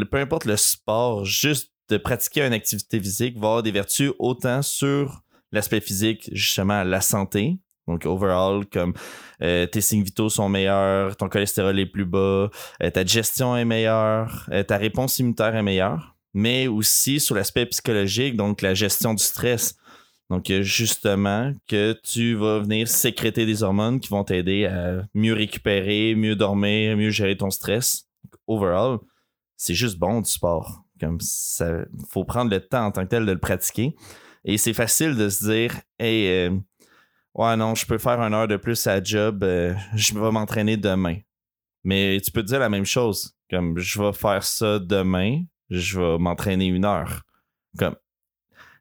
peu 0.05 0.17
importe 0.17 0.45
le 0.45 0.57
sport, 0.57 1.25
juste 1.25 1.71
de 1.89 1.97
pratiquer 1.97 2.41
une 2.41 2.53
activité 2.53 2.99
physique 2.99 3.37
va 3.37 3.47
avoir 3.47 3.63
des 3.63 3.71
vertus 3.71 4.11
autant 4.19 4.61
sur 4.61 5.21
l'aspect 5.51 5.79
physique, 5.79 6.29
justement, 6.33 6.83
la 6.83 7.01
santé. 7.01 7.57
Donc, 7.87 8.05
overall, 8.05 8.65
comme 8.65 8.93
euh, 9.41 9.65
tes 9.65 9.79
signes 9.79 10.03
vitaux 10.03 10.29
sont 10.29 10.49
meilleurs, 10.49 11.15
ton 11.15 11.29
cholestérol 11.29 11.79
est 11.79 11.85
plus 11.85 12.05
bas, 12.05 12.49
euh, 12.83 12.89
ta 12.91 13.05
gestion 13.05 13.55
est 13.55 13.63
meilleure, 13.63 14.45
euh, 14.51 14.63
ta 14.63 14.77
réponse 14.77 15.19
immunitaire 15.19 15.55
est 15.55 15.63
meilleure, 15.63 16.17
mais 16.33 16.67
aussi 16.67 17.21
sur 17.21 17.35
l'aspect 17.35 17.65
psychologique, 17.67 18.35
donc 18.35 18.61
la 18.61 18.73
gestion 18.73 19.13
du 19.13 19.23
stress. 19.23 19.75
Donc, 20.29 20.51
justement, 20.59 21.53
que 21.69 21.97
tu 22.03 22.35
vas 22.35 22.59
venir 22.59 22.89
sécréter 22.89 23.45
des 23.45 23.63
hormones 23.63 24.01
qui 24.01 24.09
vont 24.09 24.25
t'aider 24.25 24.65
à 24.65 25.05
mieux 25.13 25.33
récupérer, 25.33 26.15
mieux 26.15 26.35
dormir, 26.35 26.97
mieux 26.97 27.11
gérer 27.11 27.37
ton 27.37 27.49
stress. 27.49 28.06
Overall, 28.47 28.99
c'est 29.55 29.73
juste 29.73 29.99
bon 29.99 30.21
du 30.21 30.29
sport. 30.29 30.83
Comme 30.99 31.19
ça, 31.19 31.85
faut 32.09 32.23
prendre 32.23 32.49
le 32.49 32.59
temps 32.59 32.85
en 32.85 32.91
tant 32.91 33.03
que 33.03 33.09
tel 33.09 33.25
de 33.25 33.33
le 33.33 33.39
pratiquer. 33.39 33.95
Et 34.43 34.57
c'est 34.57 34.73
facile 34.73 35.15
de 35.15 35.29
se 35.29 35.45
dire, 35.45 35.75
hey, 35.99 36.27
euh, 36.29 36.57
Ouais, 37.37 37.55
non, 37.55 37.75
je 37.75 37.85
peux 37.85 37.99
faire 37.99 38.19
une 38.19 38.33
heure 38.33 38.47
de 38.47 38.57
plus 38.57 38.87
à 38.87 39.01
job, 39.01 39.43
euh, 39.43 39.75
je 39.93 40.15
vais 40.15 40.31
m'entraîner 40.31 40.75
demain. 40.75 41.17
Mais 41.83 42.19
tu 42.19 42.31
peux 42.31 42.41
te 42.41 42.47
dire 42.47 42.59
la 42.59 42.67
même 42.67 42.85
chose. 42.85 43.35
Comme 43.51 43.77
je 43.77 44.01
vais 44.01 44.11
faire 44.11 44.43
ça 44.43 44.79
demain, 44.79 45.43
je 45.69 45.99
vais 45.99 46.17
m'entraîner 46.17 46.65
une 46.65 46.83
heure. 46.83 47.21
Comme 47.77 47.95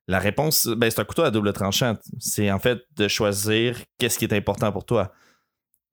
la 0.09 0.19
réponse, 0.19 0.67
ben, 0.69 0.91
c'est 0.91 1.01
un 1.01 1.05
couteau 1.05 1.23
à 1.23 1.31
double 1.31 1.53
tranchant. 1.53 1.99
C'est 2.19 2.51
en 2.51 2.59
fait 2.59 2.81
de 2.97 3.09
choisir 3.09 3.79
qu'est-ce 3.99 4.19
qui 4.19 4.25
est 4.25 4.33
important 4.33 4.73
pour 4.73 4.87
toi. 4.87 5.13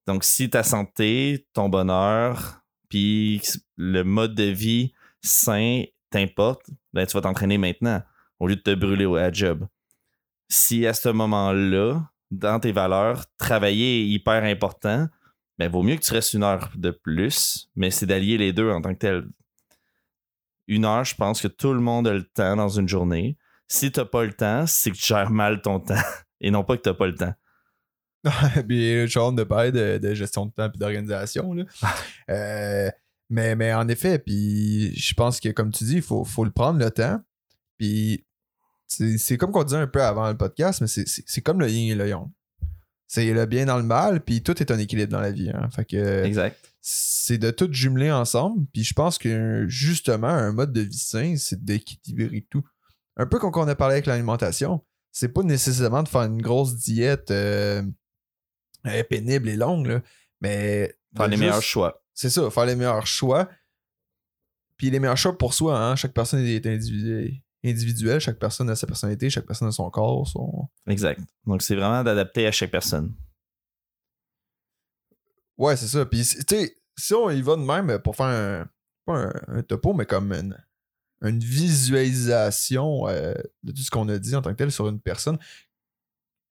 Donc, 0.08 0.24
si 0.24 0.50
ta 0.50 0.64
santé, 0.64 1.46
ton 1.54 1.68
bonheur, 1.68 2.63
puis 2.94 3.42
le 3.76 4.04
mode 4.04 4.36
de 4.36 4.44
vie 4.44 4.94
sain 5.24 5.86
t'importe, 6.12 6.70
ben, 6.94 7.08
tu 7.08 7.14
vas 7.14 7.22
t'entraîner 7.22 7.58
maintenant 7.58 8.04
au 8.40 8.46
lieu 8.46 8.56
de 8.56 8.62
te 8.62 8.76
brûler 8.76 9.08
à 9.20 9.32
job. 9.32 9.68
Si 10.48 10.86
à 10.86 10.94
ce 10.94 11.10
moment-là, 11.10 12.08
dans 12.30 12.60
tes 12.60 12.72
valeurs, 12.72 13.26
travailler 13.38 14.02
est 14.02 14.08
hyper 14.08 14.44
important, 14.44 15.08
ben, 15.58 15.72
vaut 15.72 15.82
mieux 15.82 15.96
que 15.96 16.04
tu 16.04 16.14
restes 16.14 16.34
une 16.34 16.44
heure 16.44 16.70
de 16.76 16.92
plus, 16.92 17.68
mais 17.76 17.90
c'est 17.90 18.06
d'allier 18.06 18.38
les 18.38 18.54
deux 18.54 18.70
en 18.70 18.80
tant 18.80 18.94
que 18.94 19.00
tel. 19.00 19.28
Une 20.68 20.86
heure, 20.86 21.04
je 21.04 21.16
pense 21.16 21.42
que 21.42 21.48
tout 21.48 21.74
le 21.74 21.82
monde 21.82 22.08
a 22.08 22.14
le 22.14 22.24
temps 22.24 22.56
dans 22.56 22.70
une 22.70 22.88
journée. 22.88 23.40
Si 23.68 23.92
tu 23.92 24.02
n'as 24.02 24.06
pas 24.06 24.24
le 24.24 24.34
temps, 24.34 24.68
c'est 24.68 24.92
que 24.92 24.98
tu 24.98 25.08
gères 25.08 25.32
mal 25.32 25.64
ton 25.64 25.80
temps 25.80 25.96
et 26.42 26.52
non 26.52 26.64
pas 26.64 26.78
que 26.78 26.84
tu 26.84 26.90
n'as 26.90 26.96
pas 26.96 27.08
le 27.08 27.16
temps. 27.16 27.34
Puis 28.68 29.08
je 29.08 29.36
de 29.36 29.44
parler 29.44 29.72
de, 29.72 30.14
gestion 30.14 30.46
de 30.46 30.52
temps 30.52 30.72
et 30.74 30.78
d'organisation. 30.78 31.56
Euh, 32.30 32.90
mais, 33.30 33.56
mais 33.56 33.74
en 33.74 33.88
effet, 33.88 34.20
puis 34.20 34.96
je 34.96 35.14
pense 35.14 35.40
que 35.40 35.50
comme 35.50 35.72
tu 35.72 35.84
dis, 35.84 35.96
il 35.96 36.02
faut, 36.02 36.24
faut 36.24 36.46
le 36.46 36.52
prendre 36.52 36.80
le 36.80 36.90
temps. 36.90 37.20
Puis 37.78 38.26
c'est 38.88 39.38
comme 39.38 39.52
qu'on 39.52 39.64
disait 39.64 39.78
un 39.78 39.88
peu 39.88 40.02
avant 40.02 40.30
le 40.30 40.38
podcast, 40.38 40.82
mais 40.82 40.88
c'est 40.88 41.42
comme 41.42 41.60
le 41.60 41.70
yin 41.70 41.92
et 41.92 41.96
le 41.96 42.08
yang. 42.08 42.30
C'est 43.08 43.32
le 43.32 43.46
bien 43.46 43.66
dans 43.66 43.78
le 43.78 43.84
mal, 43.84 44.22
puis 44.24 44.42
tout 44.42 44.60
est 44.62 44.72
un 44.72 44.80
équilibre 44.80 45.12
dans 45.12 45.22
la 45.22 45.32
vie. 45.32 45.50
Hein. 45.50 45.70
Fait 45.72 45.86
que 45.86 46.24
exact. 46.24 46.58
C'est 46.82 47.38
de 47.38 47.52
tout 47.52 47.72
jumeler 47.72 48.12
ensemble. 48.12 48.66
Puis 48.74 48.84
je 48.84 48.94
pense 48.94 49.18
que 49.18 49.66
justement, 49.68 50.28
un 50.28 50.52
mode 50.52 50.74
de 50.74 50.82
vie 50.82 50.98
sain, 50.98 51.36
c'est 51.38 51.64
d'équilibrer 51.64 52.46
tout. 52.50 52.64
Un 53.16 53.26
peu 53.26 53.40
comme 53.40 53.52
on 53.56 53.68
a 53.68 53.76
parlé 53.76 53.94
avec 53.94 54.06
l'alimentation. 54.06 54.84
C'est 55.12 55.30
pas 55.30 55.44
nécessairement 55.44 56.04
de 56.04 56.10
faire 56.10 56.24
une 56.24 56.42
grosse 56.42 56.76
diète 56.76 57.30
euh, 57.30 57.84
pénible 59.10 59.50
et 59.50 59.56
longue, 59.56 60.02
mais. 60.42 60.96
Faire 61.16 61.28
les 61.28 61.38
meilleurs 61.38 61.62
choix. 61.62 62.04
C'est 62.14 62.30
ça, 62.30 62.50
faire 62.50 62.66
les 62.66 62.76
meilleurs 62.76 63.08
choix. 63.08 63.50
Puis 64.78 64.90
les 64.90 65.00
meilleurs 65.00 65.18
choix 65.18 65.38
pour 65.38 65.54
soi, 65.54 65.80
hein. 65.80 65.96
Chaque 65.96 66.14
personne 66.14 66.40
est 66.46 66.66
individuelle 66.66 67.44
individuel, 67.66 68.20
chaque 68.20 68.40
personne 68.40 68.70
a 68.70 68.76
sa 68.76 68.88
personnalité, 68.88 69.30
chaque 69.30 69.46
personne 69.46 69.68
a 69.68 69.72
son 69.72 69.90
corps, 69.90 70.28
son. 70.28 70.68
Exact. 70.88 71.22
Donc 71.46 71.62
c'est 71.62 71.76
vraiment 71.76 72.04
d'adapter 72.04 72.46
à 72.46 72.52
chaque 72.52 72.72
personne. 72.72 73.16
Ouais, 75.58 75.76
c'est 75.78 75.88
ça. 75.88 76.06
Puis 76.06 76.24
tu 76.26 76.44
sais, 76.48 76.78
si 76.98 77.14
on 77.14 77.30
y 77.30 77.42
va 77.42 77.56
de 77.56 77.62
même 77.62 78.00
pour 78.00 78.16
faire 78.16 78.26
un, 78.26 78.70
pas 79.06 79.32
un, 79.48 79.62
topo, 79.64 79.94
mais 79.94 80.06
comme 80.06 80.34
une, 80.34 81.40
visualisation 81.40 83.08
euh, 83.08 83.34
de 83.64 83.72
tout 83.72 83.82
ce 83.82 83.92
qu'on 83.92 84.10
a 84.10 84.18
dit 84.18 84.36
en 84.36 84.42
tant 84.42 84.52
que 84.52 84.58
tel 84.58 84.72
sur 84.72 84.90
une 84.90 85.00
personne. 85.00 85.38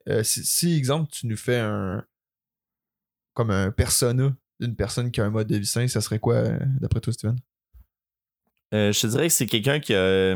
Euh, 0.08 0.22
si, 0.24 0.74
exemple, 0.74 1.10
tu 1.12 1.26
nous 1.26 1.36
fais 1.36 1.60
un 1.60 2.04
comme 3.34 3.50
un 3.50 3.70
persona 3.70 4.34
d'une 4.60 4.76
personne 4.76 5.10
qui 5.10 5.20
a 5.20 5.24
un 5.24 5.30
mode 5.30 5.48
de 5.48 5.56
vie 5.56 5.66
sain, 5.66 5.86
ça 5.88 6.00
serait 6.00 6.18
quoi 6.18 6.34
euh, 6.34 6.58
d'après 6.80 7.00
toi, 7.00 7.12
Steven? 7.12 7.36
je 8.72 8.98
te 8.98 9.06
dirais 9.06 9.28
que 9.28 9.34
c'est 9.34 9.44
quelqu'un 9.44 9.80
qui 9.80 9.94
a 9.94 10.34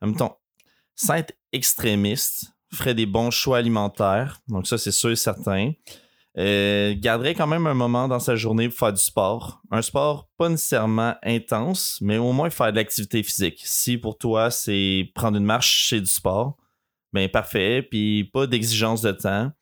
en 0.00 0.06
même 0.08 0.16
temps, 0.16 0.38
sans 0.94 1.14
être 1.14 1.34
extrémiste, 1.52 2.52
ferait 2.72 2.94
des 2.94 3.06
bons 3.06 3.30
choix 3.30 3.58
alimentaires. 3.58 4.40
Donc, 4.48 4.66
ça, 4.66 4.78
c'est 4.78 4.92
sûr 4.92 5.10
et 5.10 5.16
certain. 5.16 5.72
Euh, 6.36 6.94
garderait 6.98 7.34
quand 7.34 7.46
même 7.46 7.66
un 7.66 7.74
moment 7.74 8.08
dans 8.08 8.18
sa 8.18 8.34
journée 8.34 8.68
pour 8.68 8.78
faire 8.78 8.92
du 8.92 9.02
sport. 9.02 9.62
Un 9.70 9.82
sport 9.82 10.28
pas 10.36 10.48
nécessairement 10.48 11.14
intense, 11.22 11.98
mais 12.00 12.18
au 12.18 12.32
moins 12.32 12.50
faire 12.50 12.72
de 12.72 12.76
l'activité 12.76 13.22
physique. 13.22 13.62
Si 13.64 13.96
pour 13.98 14.18
toi, 14.18 14.50
c'est 14.50 15.10
prendre 15.14 15.38
une 15.38 15.44
marche, 15.44 15.88
c'est 15.88 16.00
du 16.00 16.06
sport, 16.06 16.56
ben 17.12 17.28
parfait. 17.28 17.82
Puis 17.82 18.24
pas 18.24 18.46
d'exigence 18.46 19.00
de 19.00 19.12
temps. 19.12 19.52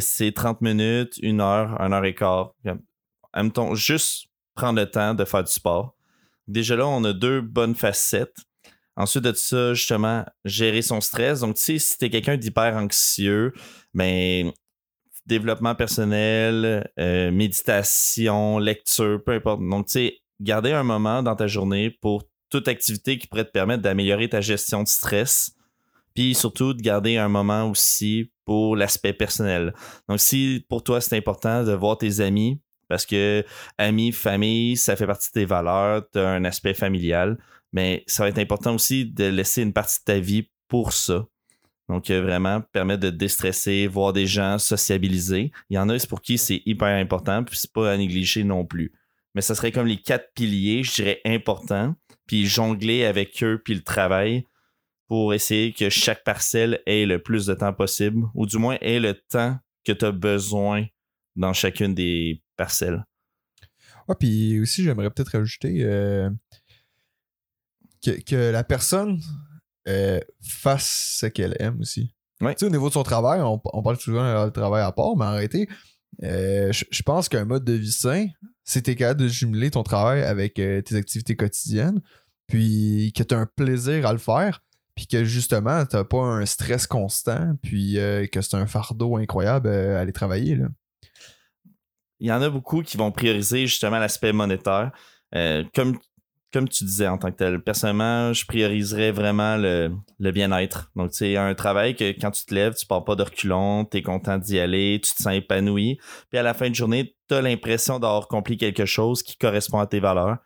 C'est 0.00 0.32
30 0.32 0.60
minutes, 0.60 1.18
une 1.22 1.40
heure, 1.40 1.80
une 1.80 1.92
heure 1.92 2.04
et 2.04 2.14
quart. 2.14 2.54
Temps, 3.54 3.74
juste 3.74 4.26
prendre 4.54 4.80
le 4.80 4.90
temps 4.90 5.14
de 5.14 5.24
faire 5.24 5.44
du 5.44 5.52
sport. 5.52 5.94
Déjà 6.48 6.74
là, 6.76 6.86
on 6.88 7.04
a 7.04 7.12
deux 7.12 7.40
bonnes 7.40 7.74
facettes. 7.74 8.36
Ensuite 8.96 9.22
de 9.22 9.32
ça, 9.32 9.74
justement, 9.74 10.24
gérer 10.44 10.82
son 10.82 11.00
stress. 11.00 11.40
Donc, 11.40 11.54
tu 11.54 11.62
sais, 11.62 11.78
si 11.78 11.98
tu 11.98 12.06
es 12.06 12.10
quelqu'un 12.10 12.36
d'hyper 12.36 12.74
anxieux, 12.74 13.52
ben, 13.94 14.50
développement 15.26 15.76
personnel, 15.76 16.90
euh, 16.98 17.30
méditation, 17.30 18.58
lecture, 18.58 19.22
peu 19.24 19.32
importe. 19.32 19.60
Donc, 19.60 19.86
tu 19.86 19.92
sais, 19.92 20.18
garder 20.40 20.72
un 20.72 20.82
moment 20.82 21.22
dans 21.22 21.36
ta 21.36 21.46
journée 21.46 21.90
pour 21.90 22.24
toute 22.50 22.66
activité 22.66 23.18
qui 23.18 23.28
pourrait 23.28 23.44
te 23.44 23.52
permettre 23.52 23.82
d'améliorer 23.82 24.28
ta 24.28 24.40
gestion 24.40 24.82
de 24.82 24.88
stress. 24.88 25.52
Puis 26.18 26.34
surtout, 26.34 26.74
de 26.74 26.82
garder 26.82 27.16
un 27.16 27.28
moment 27.28 27.70
aussi 27.70 28.32
pour 28.44 28.74
l'aspect 28.74 29.12
personnel. 29.12 29.72
Donc, 30.08 30.18
si 30.18 30.66
pour 30.68 30.82
toi, 30.82 31.00
c'est 31.00 31.16
important 31.16 31.62
de 31.62 31.70
voir 31.70 31.96
tes 31.96 32.18
amis, 32.18 32.60
parce 32.88 33.06
que 33.06 33.44
amis, 33.78 34.10
famille, 34.10 34.76
ça 34.76 34.96
fait 34.96 35.06
partie 35.06 35.28
de 35.28 35.34
tes 35.34 35.44
valeurs, 35.44 36.02
tu 36.12 36.18
as 36.18 36.28
un 36.28 36.44
aspect 36.44 36.74
familial 36.74 37.38
mais 37.72 38.02
ça 38.08 38.24
va 38.24 38.30
être 38.30 38.38
important 38.38 38.74
aussi 38.74 39.06
de 39.06 39.26
laisser 39.26 39.62
une 39.62 39.72
partie 39.72 40.00
de 40.00 40.04
ta 40.04 40.18
vie 40.18 40.50
pour 40.66 40.92
ça. 40.92 41.24
Donc, 41.88 42.10
euh, 42.10 42.20
vraiment, 42.20 42.62
permettre 42.72 43.02
de 43.02 43.10
déstresser, 43.10 43.86
voir 43.86 44.12
des 44.12 44.26
gens, 44.26 44.58
sociabiliser. 44.58 45.52
Il 45.70 45.76
y 45.76 45.78
en 45.78 45.88
a, 45.88 45.96
pour 46.08 46.20
qui 46.20 46.36
c'est 46.36 46.62
hyper 46.66 46.88
important, 46.88 47.44
puis 47.44 47.56
c'est 47.56 47.72
pas 47.72 47.92
à 47.92 47.96
négliger 47.96 48.42
non 48.42 48.64
plus. 48.64 48.92
Mais 49.34 49.42
ça 49.42 49.54
serait 49.54 49.70
comme 49.70 49.86
les 49.86 50.00
quatre 50.00 50.32
piliers, 50.34 50.82
je 50.82 50.94
dirais, 50.94 51.20
importants, 51.24 51.94
puis 52.26 52.46
jongler 52.46 53.04
avec 53.04 53.44
eux, 53.44 53.60
puis 53.64 53.74
le 53.74 53.82
travail, 53.82 54.44
pour 55.08 55.32
essayer 55.32 55.72
que 55.72 55.88
chaque 55.88 56.22
parcelle 56.22 56.80
ait 56.86 57.06
le 57.06 57.20
plus 57.22 57.46
de 57.46 57.54
temps 57.54 57.72
possible, 57.72 58.26
ou 58.34 58.46
du 58.46 58.58
moins 58.58 58.76
ait 58.82 59.00
le 59.00 59.14
temps 59.14 59.58
que 59.84 59.92
tu 59.92 60.04
as 60.04 60.12
besoin 60.12 60.84
dans 61.34 61.54
chacune 61.54 61.94
des 61.94 62.42
parcelles. 62.56 63.04
Ouais, 64.06 64.14
puis 64.18 64.60
aussi, 64.60 64.82
j'aimerais 64.82 65.10
peut-être 65.10 65.32
rajouter, 65.32 65.82
euh, 65.82 66.30
que, 68.02 68.50
la 68.50 68.64
personne 68.64 69.18
euh, 69.88 70.20
fasse 70.42 71.16
ce 71.20 71.26
qu'elle 71.26 71.56
aime 71.58 71.80
aussi. 71.80 72.14
Tu 72.40 72.46
sais, 72.56 72.66
au 72.66 72.70
niveau 72.70 72.88
de 72.88 72.94
son 72.94 73.02
travail, 73.02 73.40
on, 73.40 73.58
parle 73.58 73.98
souvent 73.98 74.46
de 74.46 74.50
travail 74.50 74.82
à 74.82 74.92
part, 74.92 75.16
mais 75.16 75.24
en 75.24 75.32
réalité, 75.32 75.68
euh, 76.22 76.70
je 76.72 77.02
pense 77.02 77.28
qu'un 77.28 77.44
mode 77.44 77.64
de 77.64 77.72
vie 77.72 77.90
sain, 77.90 78.28
c'est 78.62 78.82
t'es 78.82 78.94
capable 78.94 79.22
de 79.22 79.28
jumeler 79.28 79.70
ton 79.70 79.82
travail 79.82 80.22
avec 80.22 80.54
tes 80.54 80.94
activités 80.94 81.34
quotidiennes, 81.34 82.00
puis 82.46 83.12
que 83.16 83.22
tu 83.22 83.34
as 83.34 83.38
un 83.38 83.46
plaisir 83.46 84.06
à 84.06 84.12
le 84.12 84.18
faire, 84.18 84.62
puis 84.98 85.06
que 85.06 85.22
justement, 85.22 85.86
t'as 85.86 86.02
pas 86.02 86.18
un 86.18 86.44
stress 86.44 86.88
constant, 86.88 87.54
puis 87.62 87.94
que 88.32 88.40
c'est 88.40 88.56
un 88.56 88.66
fardeau 88.66 89.16
incroyable 89.16 89.68
à 89.68 90.00
aller 90.00 90.12
travailler. 90.12 90.58
Il 92.18 92.26
y 92.26 92.32
en 92.32 92.42
a 92.42 92.50
beaucoup 92.50 92.82
qui 92.82 92.96
vont 92.96 93.12
prioriser 93.12 93.68
justement 93.68 94.00
l'aspect 94.00 94.32
monétaire. 94.32 94.90
comme 95.32 95.96
comme 96.52 96.68
tu 96.68 96.84
disais 96.84 97.06
en 97.06 97.18
tant 97.18 97.30
que 97.30 97.36
tel, 97.36 97.62
personnellement, 97.62 98.32
je 98.32 98.44
prioriserais 98.46 99.12
vraiment 99.12 99.56
le, 99.56 99.92
bien-être. 100.32 100.90
Donc, 100.96 101.12
sais, 101.12 101.36
un 101.36 101.54
travail 101.54 101.94
que 101.94 102.10
quand 102.18 102.30
tu 102.30 102.44
te 102.44 102.54
lèves, 102.54 102.74
tu 102.74 102.86
pars 102.86 103.04
pas 103.04 103.14
de 103.14 103.22
reculons, 103.22 103.84
tu 103.84 103.98
es 103.98 104.02
content 104.02 104.38
d'y 104.38 104.58
aller, 104.58 105.00
tu 105.00 105.12
te 105.12 105.22
sens 105.22 105.34
épanoui. 105.34 105.98
Puis 106.30 106.38
à 106.38 106.42
la 106.42 106.54
fin 106.54 106.70
de 106.70 106.74
journée, 106.74 107.14
tu 107.28 107.34
as 107.34 107.42
l'impression 107.42 108.00
d'avoir 108.00 108.24
accompli 108.24 108.56
quelque 108.56 108.86
chose 108.86 109.22
qui 109.22 109.36
correspond 109.36 109.78
à 109.78 109.86
tes 109.86 110.00
valeurs. 110.00 110.38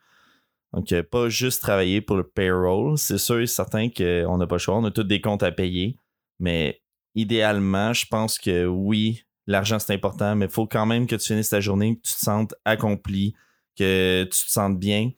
Donc, 0.72 0.92
euh, 0.92 1.02
pas 1.02 1.28
juste 1.28 1.60
travailler 1.60 2.00
pour 2.00 2.16
le 2.16 2.24
payroll. 2.24 2.96
C'est 2.96 3.18
sûr 3.18 3.40
et 3.40 3.46
certain 3.46 3.88
qu'on 3.90 4.38
n'a 4.38 4.46
pas 4.46 4.54
le 4.54 4.58
choix. 4.58 4.76
On 4.76 4.84
a 4.84 4.90
tous 4.90 5.04
des 5.04 5.20
comptes 5.20 5.42
à 5.42 5.52
payer. 5.52 5.96
Mais 6.38 6.82
idéalement, 7.14 7.92
je 7.92 8.06
pense 8.06 8.38
que 8.38 8.66
oui, 8.66 9.24
l'argent 9.46 9.78
c'est 9.78 9.92
important, 9.92 10.34
mais 10.34 10.46
il 10.46 10.50
faut 10.50 10.66
quand 10.66 10.86
même 10.86 11.06
que 11.06 11.16
tu 11.16 11.26
finisses 11.28 11.50
ta 11.50 11.60
journée, 11.60 11.96
que 11.96 12.08
tu 12.08 12.14
te 12.14 12.20
sentes 12.20 12.54
accompli, 12.64 13.34
que 13.78 14.24
tu 14.24 14.30
te 14.46 14.50
sentes 14.50 14.78
bien. 14.78 15.10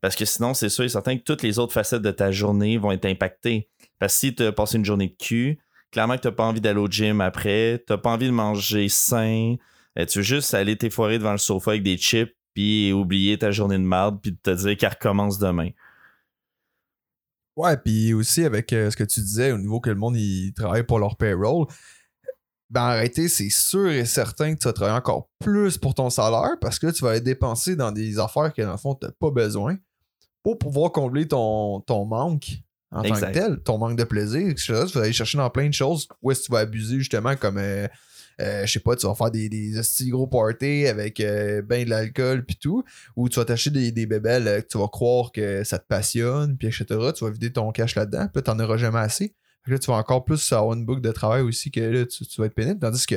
Parce 0.00 0.16
que 0.16 0.24
sinon, 0.24 0.54
c'est 0.54 0.68
sûr 0.68 0.84
et 0.84 0.88
certain 0.88 1.16
que 1.16 1.22
toutes 1.22 1.42
les 1.42 1.58
autres 1.58 1.72
facettes 1.72 2.02
de 2.02 2.10
ta 2.10 2.32
journée 2.32 2.76
vont 2.76 2.90
être 2.90 3.06
impactées. 3.06 3.68
Parce 3.98 4.14
que 4.14 4.18
si 4.18 4.34
tu 4.34 4.42
as 4.42 4.52
passé 4.52 4.76
une 4.76 4.84
journée 4.84 5.08
de 5.08 5.24
cul, 5.24 5.60
clairement 5.92 6.16
que 6.16 6.22
tu 6.22 6.28
n'as 6.28 6.32
pas 6.32 6.44
envie 6.44 6.60
d'aller 6.60 6.80
au 6.80 6.88
gym 6.88 7.20
après, 7.20 7.84
tu 7.86 7.92
n'as 7.92 7.98
pas 7.98 8.10
envie 8.10 8.26
de 8.26 8.32
manger 8.32 8.88
sain, 8.88 9.54
euh, 9.98 10.06
tu 10.06 10.18
veux 10.18 10.24
juste 10.24 10.54
aller 10.54 10.76
t'effoirer 10.76 11.18
devant 11.18 11.32
le 11.32 11.38
sofa 11.38 11.72
avec 11.72 11.84
des 11.84 11.96
chips, 11.96 12.34
puis 12.54 12.92
oublier 12.92 13.38
ta 13.38 13.50
journée 13.50 13.78
de 13.78 13.82
merde, 13.82 14.18
puis 14.20 14.36
te 14.36 14.50
dire 14.50 14.76
qu'elle 14.76 14.90
recommence 14.90 15.38
demain. 15.38 15.70
Ouais, 17.56 17.76
puis 17.76 18.14
aussi 18.14 18.44
avec 18.44 18.72
euh, 18.72 18.90
ce 18.90 18.96
que 18.96 19.04
tu 19.04 19.20
disais 19.20 19.52
au 19.52 19.58
niveau 19.58 19.80
que 19.80 19.90
le 19.90 19.96
monde 19.96 20.16
il 20.16 20.54
travaille 20.54 20.84
pour 20.84 20.98
leur 20.98 21.16
payroll, 21.16 21.66
ben 22.70 22.80
arrêtez, 22.80 23.28
c'est 23.28 23.50
sûr 23.50 23.90
et 23.90 24.06
certain 24.06 24.54
que 24.54 24.58
tu 24.58 24.68
vas 24.68 24.72
travailler 24.72 24.96
encore 24.96 25.28
plus 25.38 25.76
pour 25.76 25.94
ton 25.94 26.08
salaire 26.08 26.56
parce 26.60 26.78
que 26.78 26.90
tu 26.90 27.04
vas 27.04 27.16
être 27.16 27.24
dépensé 27.24 27.76
dans 27.76 27.92
des 27.92 28.18
affaires 28.18 28.52
que 28.54 28.62
dans 28.62 28.72
le 28.72 28.78
fond 28.78 28.94
tu 28.94 29.06
n'as 29.06 29.12
pas 29.12 29.30
besoin 29.30 29.76
pour 30.42 30.58
pouvoir 30.58 30.90
combler 30.92 31.28
ton, 31.28 31.80
ton 31.80 32.06
manque 32.06 32.62
en 32.90 33.02
tant 33.02 33.14
que 33.14 33.32
tel, 33.32 33.60
ton 33.62 33.78
manque 33.78 33.96
de 33.96 34.04
plaisir, 34.04 34.48
etc. 34.48 34.84
Tu 34.86 34.98
vas 34.98 35.04
aller 35.04 35.12
chercher 35.12 35.38
dans 35.38 35.48
plein 35.50 35.68
de 35.68 35.74
choses 35.74 36.08
où 36.20 36.30
est-ce 36.30 36.40
que 36.40 36.46
tu 36.46 36.52
vas 36.52 36.58
abuser 36.60 36.98
justement 36.98 37.36
comme 37.36 37.58
euh, 37.58 37.88
euh, 38.42 38.66
je 38.66 38.72
sais 38.72 38.80
pas, 38.80 38.96
tu 38.96 39.06
vas 39.06 39.14
faire 39.14 39.30
des, 39.30 39.48
des 39.48 39.72
gros 40.08 40.26
parties 40.26 40.86
avec 40.86 41.20
euh, 41.20 41.62
ben 41.62 41.84
de 41.84 41.90
l'alcool 41.90 42.44
puis 42.44 42.56
tout, 42.56 42.82
ou 43.16 43.28
tu 43.28 43.38
vas 43.38 43.44
t'acheter 43.44 43.70
des, 43.70 43.92
des 43.92 44.06
bébelles 44.06 44.48
euh, 44.48 44.60
que 44.60 44.66
tu 44.66 44.78
vas 44.78 44.88
croire 44.88 45.30
que 45.32 45.62
ça 45.64 45.78
te 45.78 45.86
passionne, 45.86 46.56
puis 46.56 46.66
etc. 46.68 46.84
Tu 47.16 47.24
vas 47.24 47.30
vider 47.30 47.52
ton 47.52 47.70
cash 47.72 47.94
là-dedans, 47.94 48.26
puis 48.26 48.36
là, 48.36 48.42
t'en 48.42 48.58
auras 48.60 48.76
jamais 48.76 48.98
assez. 48.98 49.34
Là, 49.66 49.78
tu 49.78 49.86
vas 49.90 49.96
encore 49.96 50.24
plus 50.24 50.52
avoir 50.52 50.74
une 50.74 50.84
boucle 50.84 51.00
de 51.02 51.12
travail 51.12 51.42
aussi 51.42 51.70
que 51.70 51.80
là, 51.80 52.04
tu, 52.04 52.26
tu 52.26 52.40
vas 52.40 52.46
être 52.46 52.54
pénible. 52.54 52.80
Tandis 52.80 53.06
que 53.06 53.14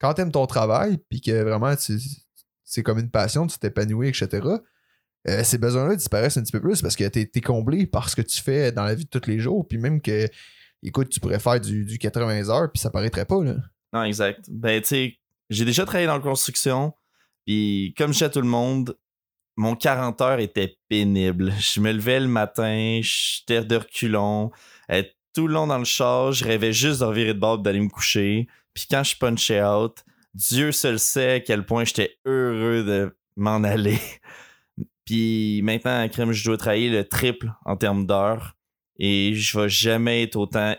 quand 0.00 0.14
t'aimes 0.14 0.32
ton 0.32 0.46
travail, 0.46 0.98
puis 1.10 1.20
que 1.20 1.42
vraiment, 1.42 1.74
tu- 1.76 1.98
c'est 2.64 2.82
comme 2.82 2.98
une 2.98 3.10
passion, 3.10 3.46
tu 3.46 3.58
t'épanouis, 3.58 4.08
etc., 4.08 4.28
euh, 5.26 5.42
ces 5.44 5.58
besoins-là 5.58 5.96
disparaissent 5.96 6.36
un 6.36 6.42
petit 6.42 6.52
peu 6.52 6.60
plus 6.60 6.80
parce 6.80 6.94
que 6.96 7.04
t'es 7.08 7.28
es 7.34 7.40
comblé 7.40 7.86
par 7.86 8.08
ce 8.08 8.16
que 8.16 8.22
tu 8.22 8.40
fais 8.40 8.72
dans 8.72 8.84
la 8.84 8.94
vie 8.94 9.04
de 9.04 9.10
tous 9.10 9.28
les 9.28 9.40
jours. 9.40 9.66
Puis 9.66 9.76
même 9.76 10.00
que, 10.00 10.26
écoute, 10.82 11.08
tu 11.10 11.18
pourrais 11.20 11.40
faire 11.40 11.60
du, 11.60 11.84
du 11.84 11.98
80 11.98 12.48
heures, 12.50 12.70
puis 12.72 12.80
ça 12.80 12.88
paraîtrait 12.90 13.24
pas, 13.26 13.42
là. 13.42 13.56
Non, 13.92 14.04
exact. 14.04 14.46
Ben, 14.50 14.80
tu 14.80 14.88
sais, 14.88 15.18
j'ai 15.50 15.64
déjà 15.64 15.84
travaillé 15.84 16.06
dans 16.06 16.16
la 16.16 16.20
construction, 16.20 16.92
puis 17.46 17.94
comme 17.96 18.12
je 18.12 18.24
à 18.24 18.28
tout 18.28 18.40
le 18.40 18.48
monde, 18.48 18.96
mon 19.56 19.74
40 19.74 20.20
heures 20.20 20.38
était 20.38 20.78
pénible. 20.88 21.52
Je 21.58 21.80
me 21.80 21.92
levais 21.92 22.20
le 22.20 22.28
matin, 22.28 23.00
j'étais 23.02 23.64
de 23.64 23.76
reculons, 23.76 24.52
euh, 24.92 25.02
tout 25.34 25.46
le 25.46 25.54
long 25.54 25.66
dans 25.66 25.78
le 25.78 25.84
char, 25.84 26.32
je 26.32 26.44
rêvais 26.44 26.72
juste 26.72 27.00
de 27.00 27.04
revirer 27.04 27.34
de 27.34 27.38
bord 27.38 27.58
d'aller 27.58 27.80
me 27.80 27.88
coucher. 27.88 28.48
Puis 28.74 28.86
quand 28.90 29.04
je 29.04 29.16
punchais 29.16 29.62
out, 29.62 30.04
Dieu 30.34 30.72
seul 30.72 30.98
sait 30.98 31.32
à 31.32 31.40
quel 31.40 31.64
point 31.64 31.84
j'étais 31.84 32.18
heureux 32.24 32.82
de 32.82 33.16
m'en 33.36 33.62
aller. 33.62 33.98
Puis 35.04 35.62
maintenant, 35.62 36.00
à 36.00 36.08
crème, 36.08 36.32
je 36.32 36.44
dois 36.44 36.56
travailler 36.56 36.90
le 36.90 37.06
triple 37.06 37.52
en 37.64 37.76
termes 37.76 38.06
d'heures 38.06 38.54
et 38.98 39.34
je 39.34 39.58
vais 39.58 39.68
jamais 39.68 40.24
être 40.24 40.36
autant 40.36 40.74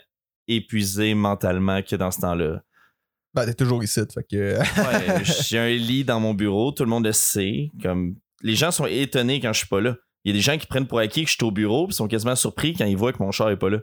épuisé 0.47 1.13
mentalement 1.13 1.81
que 1.81 1.95
dans 1.95 2.11
ce 2.11 2.21
temps-là. 2.21 2.61
Ben, 3.33 3.45
t'es 3.45 3.53
toujours 3.53 3.83
ici, 3.83 4.01
fait 4.13 4.23
que. 4.23 4.57
Ouais, 5.17 5.23
j'ai 5.23 5.59
un 5.59 5.69
lit 5.69 6.03
dans 6.03 6.19
mon 6.19 6.33
bureau, 6.33 6.71
tout 6.71 6.83
le 6.83 6.89
monde 6.89 7.05
le 7.05 7.11
sait. 7.11 7.71
Comme 7.81 8.15
les 8.41 8.55
gens 8.55 8.71
sont 8.71 8.85
étonnés 8.85 9.39
quand 9.39 9.53
je 9.53 9.59
suis 9.59 9.67
pas 9.67 9.81
là. 9.81 9.95
Il 10.23 10.31
y 10.31 10.33
a 10.33 10.37
des 10.37 10.41
gens 10.41 10.57
qui 10.57 10.67
prennent 10.67 10.87
pour 10.87 10.99
acquis 10.99 11.23
que 11.23 11.29
je 11.29 11.35
suis 11.35 11.43
au 11.43 11.51
bureau, 11.51 11.87
puis 11.87 11.95
sont 11.95 12.07
quasiment 12.07 12.35
surpris 12.35 12.73
quand 12.73 12.85
ils 12.85 12.97
voient 12.97 13.13
que 13.13 13.23
mon 13.23 13.31
char 13.31 13.49
est 13.49 13.57
pas 13.57 13.69
là. 13.69 13.79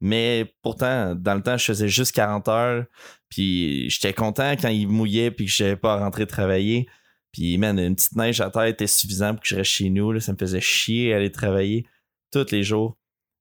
Mais 0.00 0.54
pourtant, 0.62 1.14
dans 1.14 1.34
le 1.34 1.42
temps, 1.42 1.56
je 1.56 1.64
faisais 1.64 1.88
juste 1.88 2.12
40 2.12 2.48
heures, 2.48 2.84
puis 3.28 3.88
j'étais 3.88 4.12
content 4.12 4.52
quand 4.52 4.68
il 4.68 4.88
mouillait 4.88 5.30
puis 5.30 5.46
que 5.46 5.50
j'avais 5.50 5.76
pas 5.76 5.94
à 5.94 5.98
rentrer 5.98 6.26
travailler. 6.26 6.86
Puis 7.32 7.56
man, 7.58 7.78
une 7.78 7.96
petite 7.96 8.16
neige 8.16 8.40
à 8.40 8.50
terre 8.50 8.64
était 8.64 8.86
suffisant 8.86 9.32
pour 9.32 9.42
que 9.42 9.48
je 9.48 9.56
reste 9.56 9.70
chez 9.70 9.90
nous. 9.90 10.12
Là. 10.12 10.20
Ça 10.20 10.32
me 10.32 10.38
faisait 10.38 10.60
chier 10.60 11.14
aller 11.14 11.30
travailler 11.30 11.86
tous 12.30 12.50
les 12.50 12.62
jours. 12.62 12.98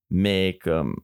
Mais 0.10 0.58
comme 0.62 0.96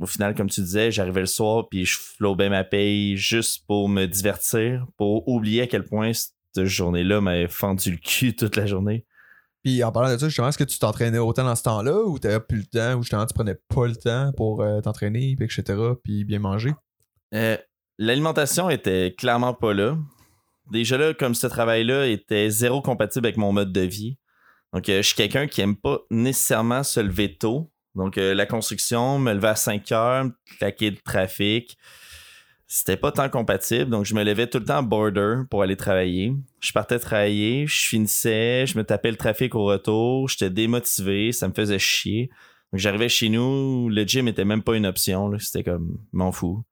au 0.00 0.06
final, 0.06 0.34
comme 0.34 0.50
tu 0.50 0.60
disais, 0.60 0.90
j'arrivais 0.90 1.20
le 1.20 1.26
soir 1.26 1.68
puis 1.68 1.84
je 1.84 1.98
flobais 1.98 2.48
ma 2.48 2.64
paye 2.64 3.16
juste 3.16 3.64
pour 3.66 3.88
me 3.88 4.06
divertir, 4.06 4.86
pour 4.96 5.28
oublier 5.28 5.62
à 5.62 5.66
quel 5.66 5.84
point 5.84 6.12
cette 6.12 6.64
journée-là 6.64 7.20
m'avait 7.20 7.48
fendu 7.48 7.90
le 7.92 7.96
cul 7.98 8.34
toute 8.36 8.56
la 8.56 8.66
journée. 8.66 9.06
Puis 9.62 9.82
en 9.82 9.92
parlant 9.92 10.12
de 10.12 10.18
ça, 10.18 10.28
justement, 10.28 10.48
est-ce 10.48 10.58
que 10.58 10.64
tu 10.64 10.78
t'entraînais 10.78 11.18
autant 11.18 11.44
dans 11.44 11.54
ce 11.54 11.62
temps-là 11.62 12.02
ou 12.04 12.18
t'avais 12.18 12.40
plus 12.40 12.58
le 12.58 12.66
temps 12.66 12.98
ou 12.98 13.02
justement 13.02 13.24
tu 13.24 13.32
prenais 13.32 13.56
pas 13.74 13.86
le 13.86 13.96
temps 13.96 14.32
pour 14.36 14.60
euh, 14.60 14.80
t'entraîner, 14.82 15.36
puis 15.36 15.46
etc., 15.46 15.78
puis 16.02 16.24
bien 16.24 16.38
manger? 16.38 16.74
Euh, 17.34 17.56
L'alimentation 17.98 18.70
était 18.70 19.14
clairement 19.16 19.54
pas 19.54 19.72
là. 19.72 19.96
Déjà 20.70 20.98
là, 20.98 21.14
comme 21.14 21.34
ce 21.34 21.46
travail-là 21.46 22.06
était 22.08 22.50
zéro 22.50 22.82
compatible 22.82 23.26
avec 23.26 23.36
mon 23.36 23.52
mode 23.52 23.72
de 23.72 23.82
vie. 23.82 24.18
Donc, 24.72 24.88
euh, 24.88 24.98
je 24.98 25.06
suis 25.06 25.14
quelqu'un 25.14 25.46
qui 25.46 25.60
aime 25.60 25.76
pas 25.76 26.00
nécessairement 26.10 26.82
se 26.82 26.98
lever 26.98 27.36
tôt. 27.36 27.70
Donc, 27.94 28.18
euh, 28.18 28.34
la 28.34 28.46
construction, 28.46 29.18
me 29.18 29.32
lever 29.32 29.48
à 29.48 29.56
5 29.56 29.92
heures, 29.92 30.26
claquer 30.58 30.90
le 30.90 30.96
trafic, 30.96 31.76
c'était 32.66 32.96
pas 32.96 33.12
tant 33.12 33.28
compatible. 33.28 33.90
Donc, 33.90 34.04
je 34.04 34.14
me 34.14 34.24
levais 34.24 34.48
tout 34.48 34.58
le 34.58 34.64
temps 34.64 34.78
à 34.78 34.82
border 34.82 35.42
pour 35.48 35.62
aller 35.62 35.76
travailler. 35.76 36.34
Je 36.60 36.72
partais 36.72 36.98
travailler, 36.98 37.66
je 37.66 37.86
finissais, 37.86 38.66
je 38.66 38.76
me 38.76 38.84
tapais 38.84 39.10
le 39.10 39.16
trafic 39.16 39.54
au 39.54 39.64
retour, 39.64 40.28
j'étais 40.28 40.50
démotivé, 40.50 41.30
ça 41.32 41.46
me 41.48 41.54
faisait 41.54 41.78
chier. 41.78 42.30
Donc, 42.72 42.80
j'arrivais 42.80 43.08
chez 43.08 43.28
nous, 43.28 43.88
le 43.88 44.02
gym 44.02 44.26
était 44.26 44.44
même 44.44 44.62
pas 44.62 44.74
une 44.76 44.86
option. 44.86 45.38
C'était 45.38 45.62
comme, 45.62 45.98
m'en 46.12 46.32
fous. 46.32 46.64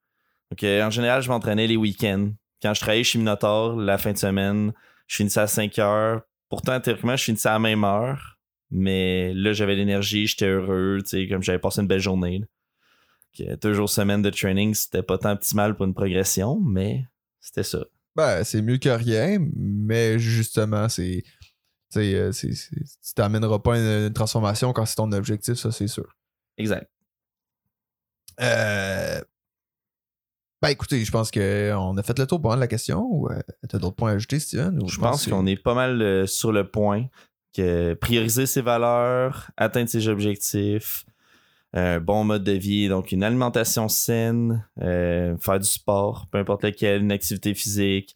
Donc, 0.50 0.64
euh, 0.64 0.84
en 0.84 0.90
général, 0.90 1.22
je 1.22 1.28
m'entraînais 1.28 1.66
les 1.66 1.76
week-ends. 1.76 2.32
Quand 2.62 2.74
je 2.74 2.80
travaillais 2.80 3.04
chez 3.04 3.18
Minotaur, 3.18 3.76
la 3.76 3.98
fin 3.98 4.12
de 4.12 4.18
semaine, 4.18 4.72
je 5.06 5.16
finissais 5.16 5.40
à 5.40 5.46
5 5.46 5.78
heures. 5.78 6.22
Pourtant, 6.48 6.80
théoriquement, 6.80 7.16
je 7.16 7.24
finissais 7.24 7.48
à 7.48 7.52
la 7.52 7.58
même 7.58 7.84
heure. 7.84 8.38
Mais 8.74 9.34
là, 9.34 9.52
j'avais 9.52 9.74
l'énergie, 9.76 10.26
j'étais 10.26 10.46
heureux, 10.48 10.98
tu 11.02 11.10
sais, 11.10 11.28
comme 11.28 11.42
j'avais 11.42 11.58
passé 11.58 11.82
une 11.82 11.86
belle 11.86 12.00
journée. 12.00 12.38
là. 12.38 12.46
Que 13.36 13.56
deux 13.56 13.74
jours 13.74 13.88
semaine 13.88 14.22
de 14.22 14.30
training, 14.30 14.74
c'était 14.74 15.02
pas 15.02 15.18
tant 15.18 15.32
optimal 15.32 15.74
pour 15.76 15.86
une 15.86 15.94
progression, 15.94 16.60
mais 16.60 17.06
c'était 17.40 17.62
ça. 17.62 17.84
Ben, 18.16 18.44
c'est 18.44 18.60
mieux 18.60 18.78
que 18.78 18.88
rien, 18.90 19.38
mais 19.54 20.18
justement, 20.18 20.88
c'est. 20.88 21.22
Tu 21.92 22.00
sais, 22.00 22.14
euh, 22.14 22.30
tu 22.32 23.14
t'amèneras 23.14 23.58
pas 23.58 23.78
une, 23.78 24.06
une 24.06 24.12
transformation 24.12 24.72
quand 24.72 24.84
c'est 24.86 24.96
ton 24.96 25.12
objectif, 25.12 25.54
ça, 25.54 25.70
c'est 25.70 25.86
sûr. 25.88 26.14
Exact. 26.58 26.90
Euh. 28.40 29.20
Ben, 30.62 30.68
écoutez, 30.68 31.04
je 31.04 31.10
pense 31.10 31.30
qu'on 31.30 31.96
a 31.96 32.02
fait 32.02 32.18
le 32.18 32.26
tour 32.26 32.40
pour 32.40 32.54
la 32.54 32.68
question. 32.68 33.04
Ou 33.10 33.28
euh, 33.28 33.40
t'as 33.68 33.78
d'autres 33.78 33.96
points 33.96 34.12
à 34.12 34.14
ajouter, 34.14 34.38
Steven? 34.38 34.80
Ou 34.80 34.88
Je 34.88 34.98
pense 34.98 35.26
qu'on 35.26 35.44
est 35.46 35.56
pas 35.56 35.74
mal 35.74 36.00
euh, 36.00 36.26
sur 36.26 36.52
le 36.52 36.70
point 36.70 37.06
que 37.54 37.94
prioriser 37.94 38.46
ses 38.46 38.62
valeurs, 38.62 39.50
atteindre 39.56 39.88
ses 39.88 40.08
objectifs, 40.08 41.04
un 41.74 42.00
bon 42.00 42.24
mode 42.24 42.44
de 42.44 42.52
vie, 42.52 42.88
donc 42.88 43.12
une 43.12 43.24
alimentation 43.24 43.88
saine, 43.88 44.66
euh, 44.80 45.36
faire 45.38 45.58
du 45.58 45.68
sport, 45.68 46.26
peu 46.30 46.38
importe 46.38 46.64
lequel, 46.64 47.02
une 47.02 47.12
activité 47.12 47.54
physique, 47.54 48.14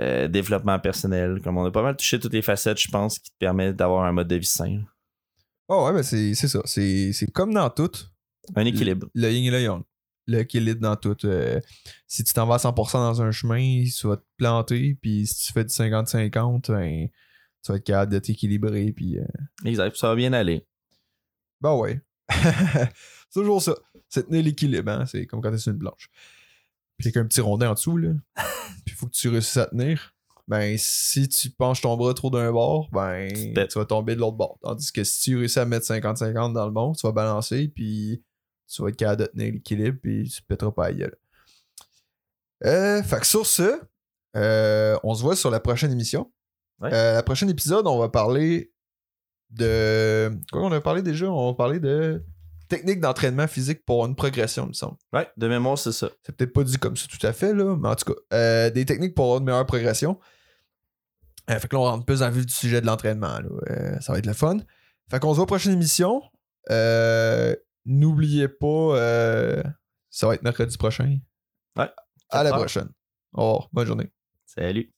euh, 0.00 0.28
développement 0.28 0.78
personnel. 0.78 1.40
Comme 1.42 1.58
on 1.58 1.64
a 1.64 1.70
pas 1.70 1.82
mal 1.82 1.96
touché 1.96 2.18
toutes 2.18 2.32
les 2.32 2.42
facettes, 2.42 2.80
je 2.80 2.88
pense, 2.88 3.18
qui 3.18 3.30
te 3.30 3.36
permettent 3.38 3.76
d'avoir 3.76 4.04
un 4.04 4.12
mode 4.12 4.28
de 4.28 4.36
vie 4.36 4.46
sain. 4.46 4.80
Oh, 5.68 5.84
ouais, 5.86 5.92
ben, 5.92 6.02
c'est 6.02 6.34
ça. 6.34 6.60
C'est 6.64 7.12
c'est 7.12 7.30
comme 7.30 7.52
dans 7.52 7.68
tout. 7.68 7.90
Un 8.56 8.64
équilibre. 8.64 9.06
Le 9.14 9.30
yin 9.30 9.44
et 9.44 9.50
le 9.50 9.60
yang. 9.60 9.82
L'équilibre 10.26 10.80
dans 10.80 10.96
tout. 10.96 11.16
Euh, 11.24 11.60
si 12.06 12.24
tu 12.24 12.32
t'en 12.32 12.46
vas 12.46 12.54
à 12.54 12.58
100% 12.58 12.92
dans 12.92 13.22
un 13.22 13.30
chemin, 13.32 13.84
tu 13.84 14.06
vas 14.06 14.16
te 14.16 14.24
planter. 14.38 14.96
Puis 15.02 15.26
si 15.26 15.46
tu 15.46 15.52
fais 15.52 15.64
du 15.64 15.70
50-50, 15.70 16.70
ben, 16.70 17.08
tu 17.62 17.72
vas 17.72 17.76
être 17.76 17.84
capable 17.84 18.12
de 18.12 18.18
t'équilibrer. 18.18 18.92
Puis, 18.92 19.18
euh, 19.18 19.24
Exact. 19.64 19.96
Ça 19.96 20.08
va 20.08 20.14
bien 20.16 20.32
aller. 20.32 20.66
ben 21.60 21.74
ouais. 21.74 22.00
c'est 22.30 23.40
toujours 23.40 23.62
ça. 23.62 23.74
C'est 24.08 24.26
tenir 24.26 24.42
l'équilibre. 24.42 24.90
Hein? 24.90 25.06
C'est 25.06 25.26
comme 25.26 25.40
quand 25.40 25.50
t'es 25.50 25.58
sur 25.58 25.72
une 25.72 25.78
planche. 25.78 26.10
Puis 26.98 27.08
avec 27.08 27.16
un 27.16 27.26
petit 27.26 27.40
rondin 27.40 27.70
en 27.70 27.74
dessous, 27.74 27.96
là. 27.96 28.10
puis 28.84 28.88
il 28.88 28.92
faut 28.92 29.06
que 29.06 29.12
tu 29.12 29.28
réussisses 29.28 29.56
à 29.56 29.66
tenir. 29.66 30.14
Ben, 30.48 30.76
si 30.78 31.28
tu 31.28 31.50
penches 31.50 31.82
ton 31.82 31.94
bras 31.96 32.14
trop 32.14 32.30
d'un 32.30 32.50
bord, 32.50 32.88
ben, 32.90 33.30
Tu 33.30 33.78
vas 33.78 33.84
tomber 33.84 34.14
de 34.14 34.20
l'autre 34.20 34.38
bord. 34.38 34.58
Tandis 34.62 34.90
que 34.90 35.04
si 35.04 35.20
tu 35.20 35.36
réussis 35.36 35.58
à 35.58 35.66
mettre 35.66 35.86
50-50 35.86 36.54
dans 36.54 36.64
le 36.64 36.72
bon, 36.72 36.92
tu 36.94 37.06
vas 37.06 37.12
balancer, 37.12 37.68
puis 37.68 38.24
tu 38.66 38.82
vas 38.82 38.88
être 38.88 38.96
capable 38.96 39.22
de 39.22 39.26
tenir 39.26 39.52
l'équilibre, 39.52 39.98
puis 40.02 40.28
tu 40.28 40.40
te 40.40 40.46
pèteras 40.46 40.72
pas 40.72 40.88
la 40.88 40.94
gueule. 40.94 41.16
Euh, 42.64 43.02
fait 43.02 43.20
que 43.20 43.26
sur 43.26 43.46
ce, 43.46 43.78
euh, 44.36 44.98
on 45.02 45.14
se 45.14 45.22
voit 45.22 45.36
sur 45.36 45.50
la 45.50 45.60
prochaine 45.60 45.92
émission. 45.92 46.32
Ouais. 46.80 46.92
Euh, 46.92 47.14
la 47.14 47.22
prochaine 47.22 47.50
épisode, 47.50 47.86
on 47.86 47.98
va 47.98 48.08
parler 48.08 48.72
de. 49.50 50.30
Quoi 50.52 50.62
on 50.62 50.72
a 50.72 50.80
parlé 50.80 51.02
déjà? 51.02 51.26
On 51.26 51.48
va 51.48 51.54
parler 51.54 51.80
de 51.80 52.24
technique 52.68 53.00
d'entraînement 53.00 53.48
physique 53.48 53.84
pour 53.84 54.04
une 54.06 54.14
progression, 54.14 54.64
il 54.66 54.68
me 54.68 54.72
semble. 54.74 54.96
Ouais, 55.12 55.28
de 55.36 55.48
mémoire, 55.48 55.78
c'est 55.78 55.92
ça. 55.92 56.10
C'est 56.22 56.36
peut-être 56.36 56.52
pas 56.52 56.62
dit 56.62 56.78
comme 56.78 56.96
ça 56.96 57.06
tout 57.08 57.26
à 57.26 57.32
fait, 57.32 57.54
là, 57.54 57.76
mais 57.76 57.88
en 57.88 57.96
tout 57.96 58.12
cas, 58.12 58.20
euh, 58.34 58.70
des 58.70 58.84
techniques 58.84 59.14
pour 59.14 59.24
avoir 59.24 59.38
une 59.40 59.46
meilleure 59.46 59.66
progression. 59.66 60.18
Euh, 61.50 61.58
fait 61.58 61.66
que 61.66 61.76
là, 61.76 61.80
on 61.80 61.84
rentre 61.84 62.04
plus 62.04 62.20
dans 62.20 62.28
le 62.28 62.34
vif 62.34 62.46
du 62.46 62.52
sujet 62.52 62.80
de 62.80 62.86
l'entraînement. 62.86 63.38
Euh, 63.70 63.98
ça 64.00 64.12
va 64.12 64.18
être 64.18 64.26
le 64.26 64.34
fun. 64.34 64.58
Fait 65.10 65.18
qu'on 65.18 65.30
se 65.30 65.36
voit 65.36 65.44
à 65.44 65.46
la 65.46 65.46
prochaine 65.46 65.72
émission. 65.72 66.22
N'oubliez 67.86 68.48
pas, 68.48 69.62
ça 70.10 70.26
va 70.26 70.34
être 70.34 70.42
mercredi 70.42 70.76
prochain. 70.76 71.18
Ouais. 71.76 71.90
À 72.28 72.42
la 72.44 72.52
prochaine. 72.52 72.90
Au 73.32 73.46
revoir. 73.46 73.68
Bonne 73.72 73.86
journée. 73.86 74.12
Salut. 74.44 74.92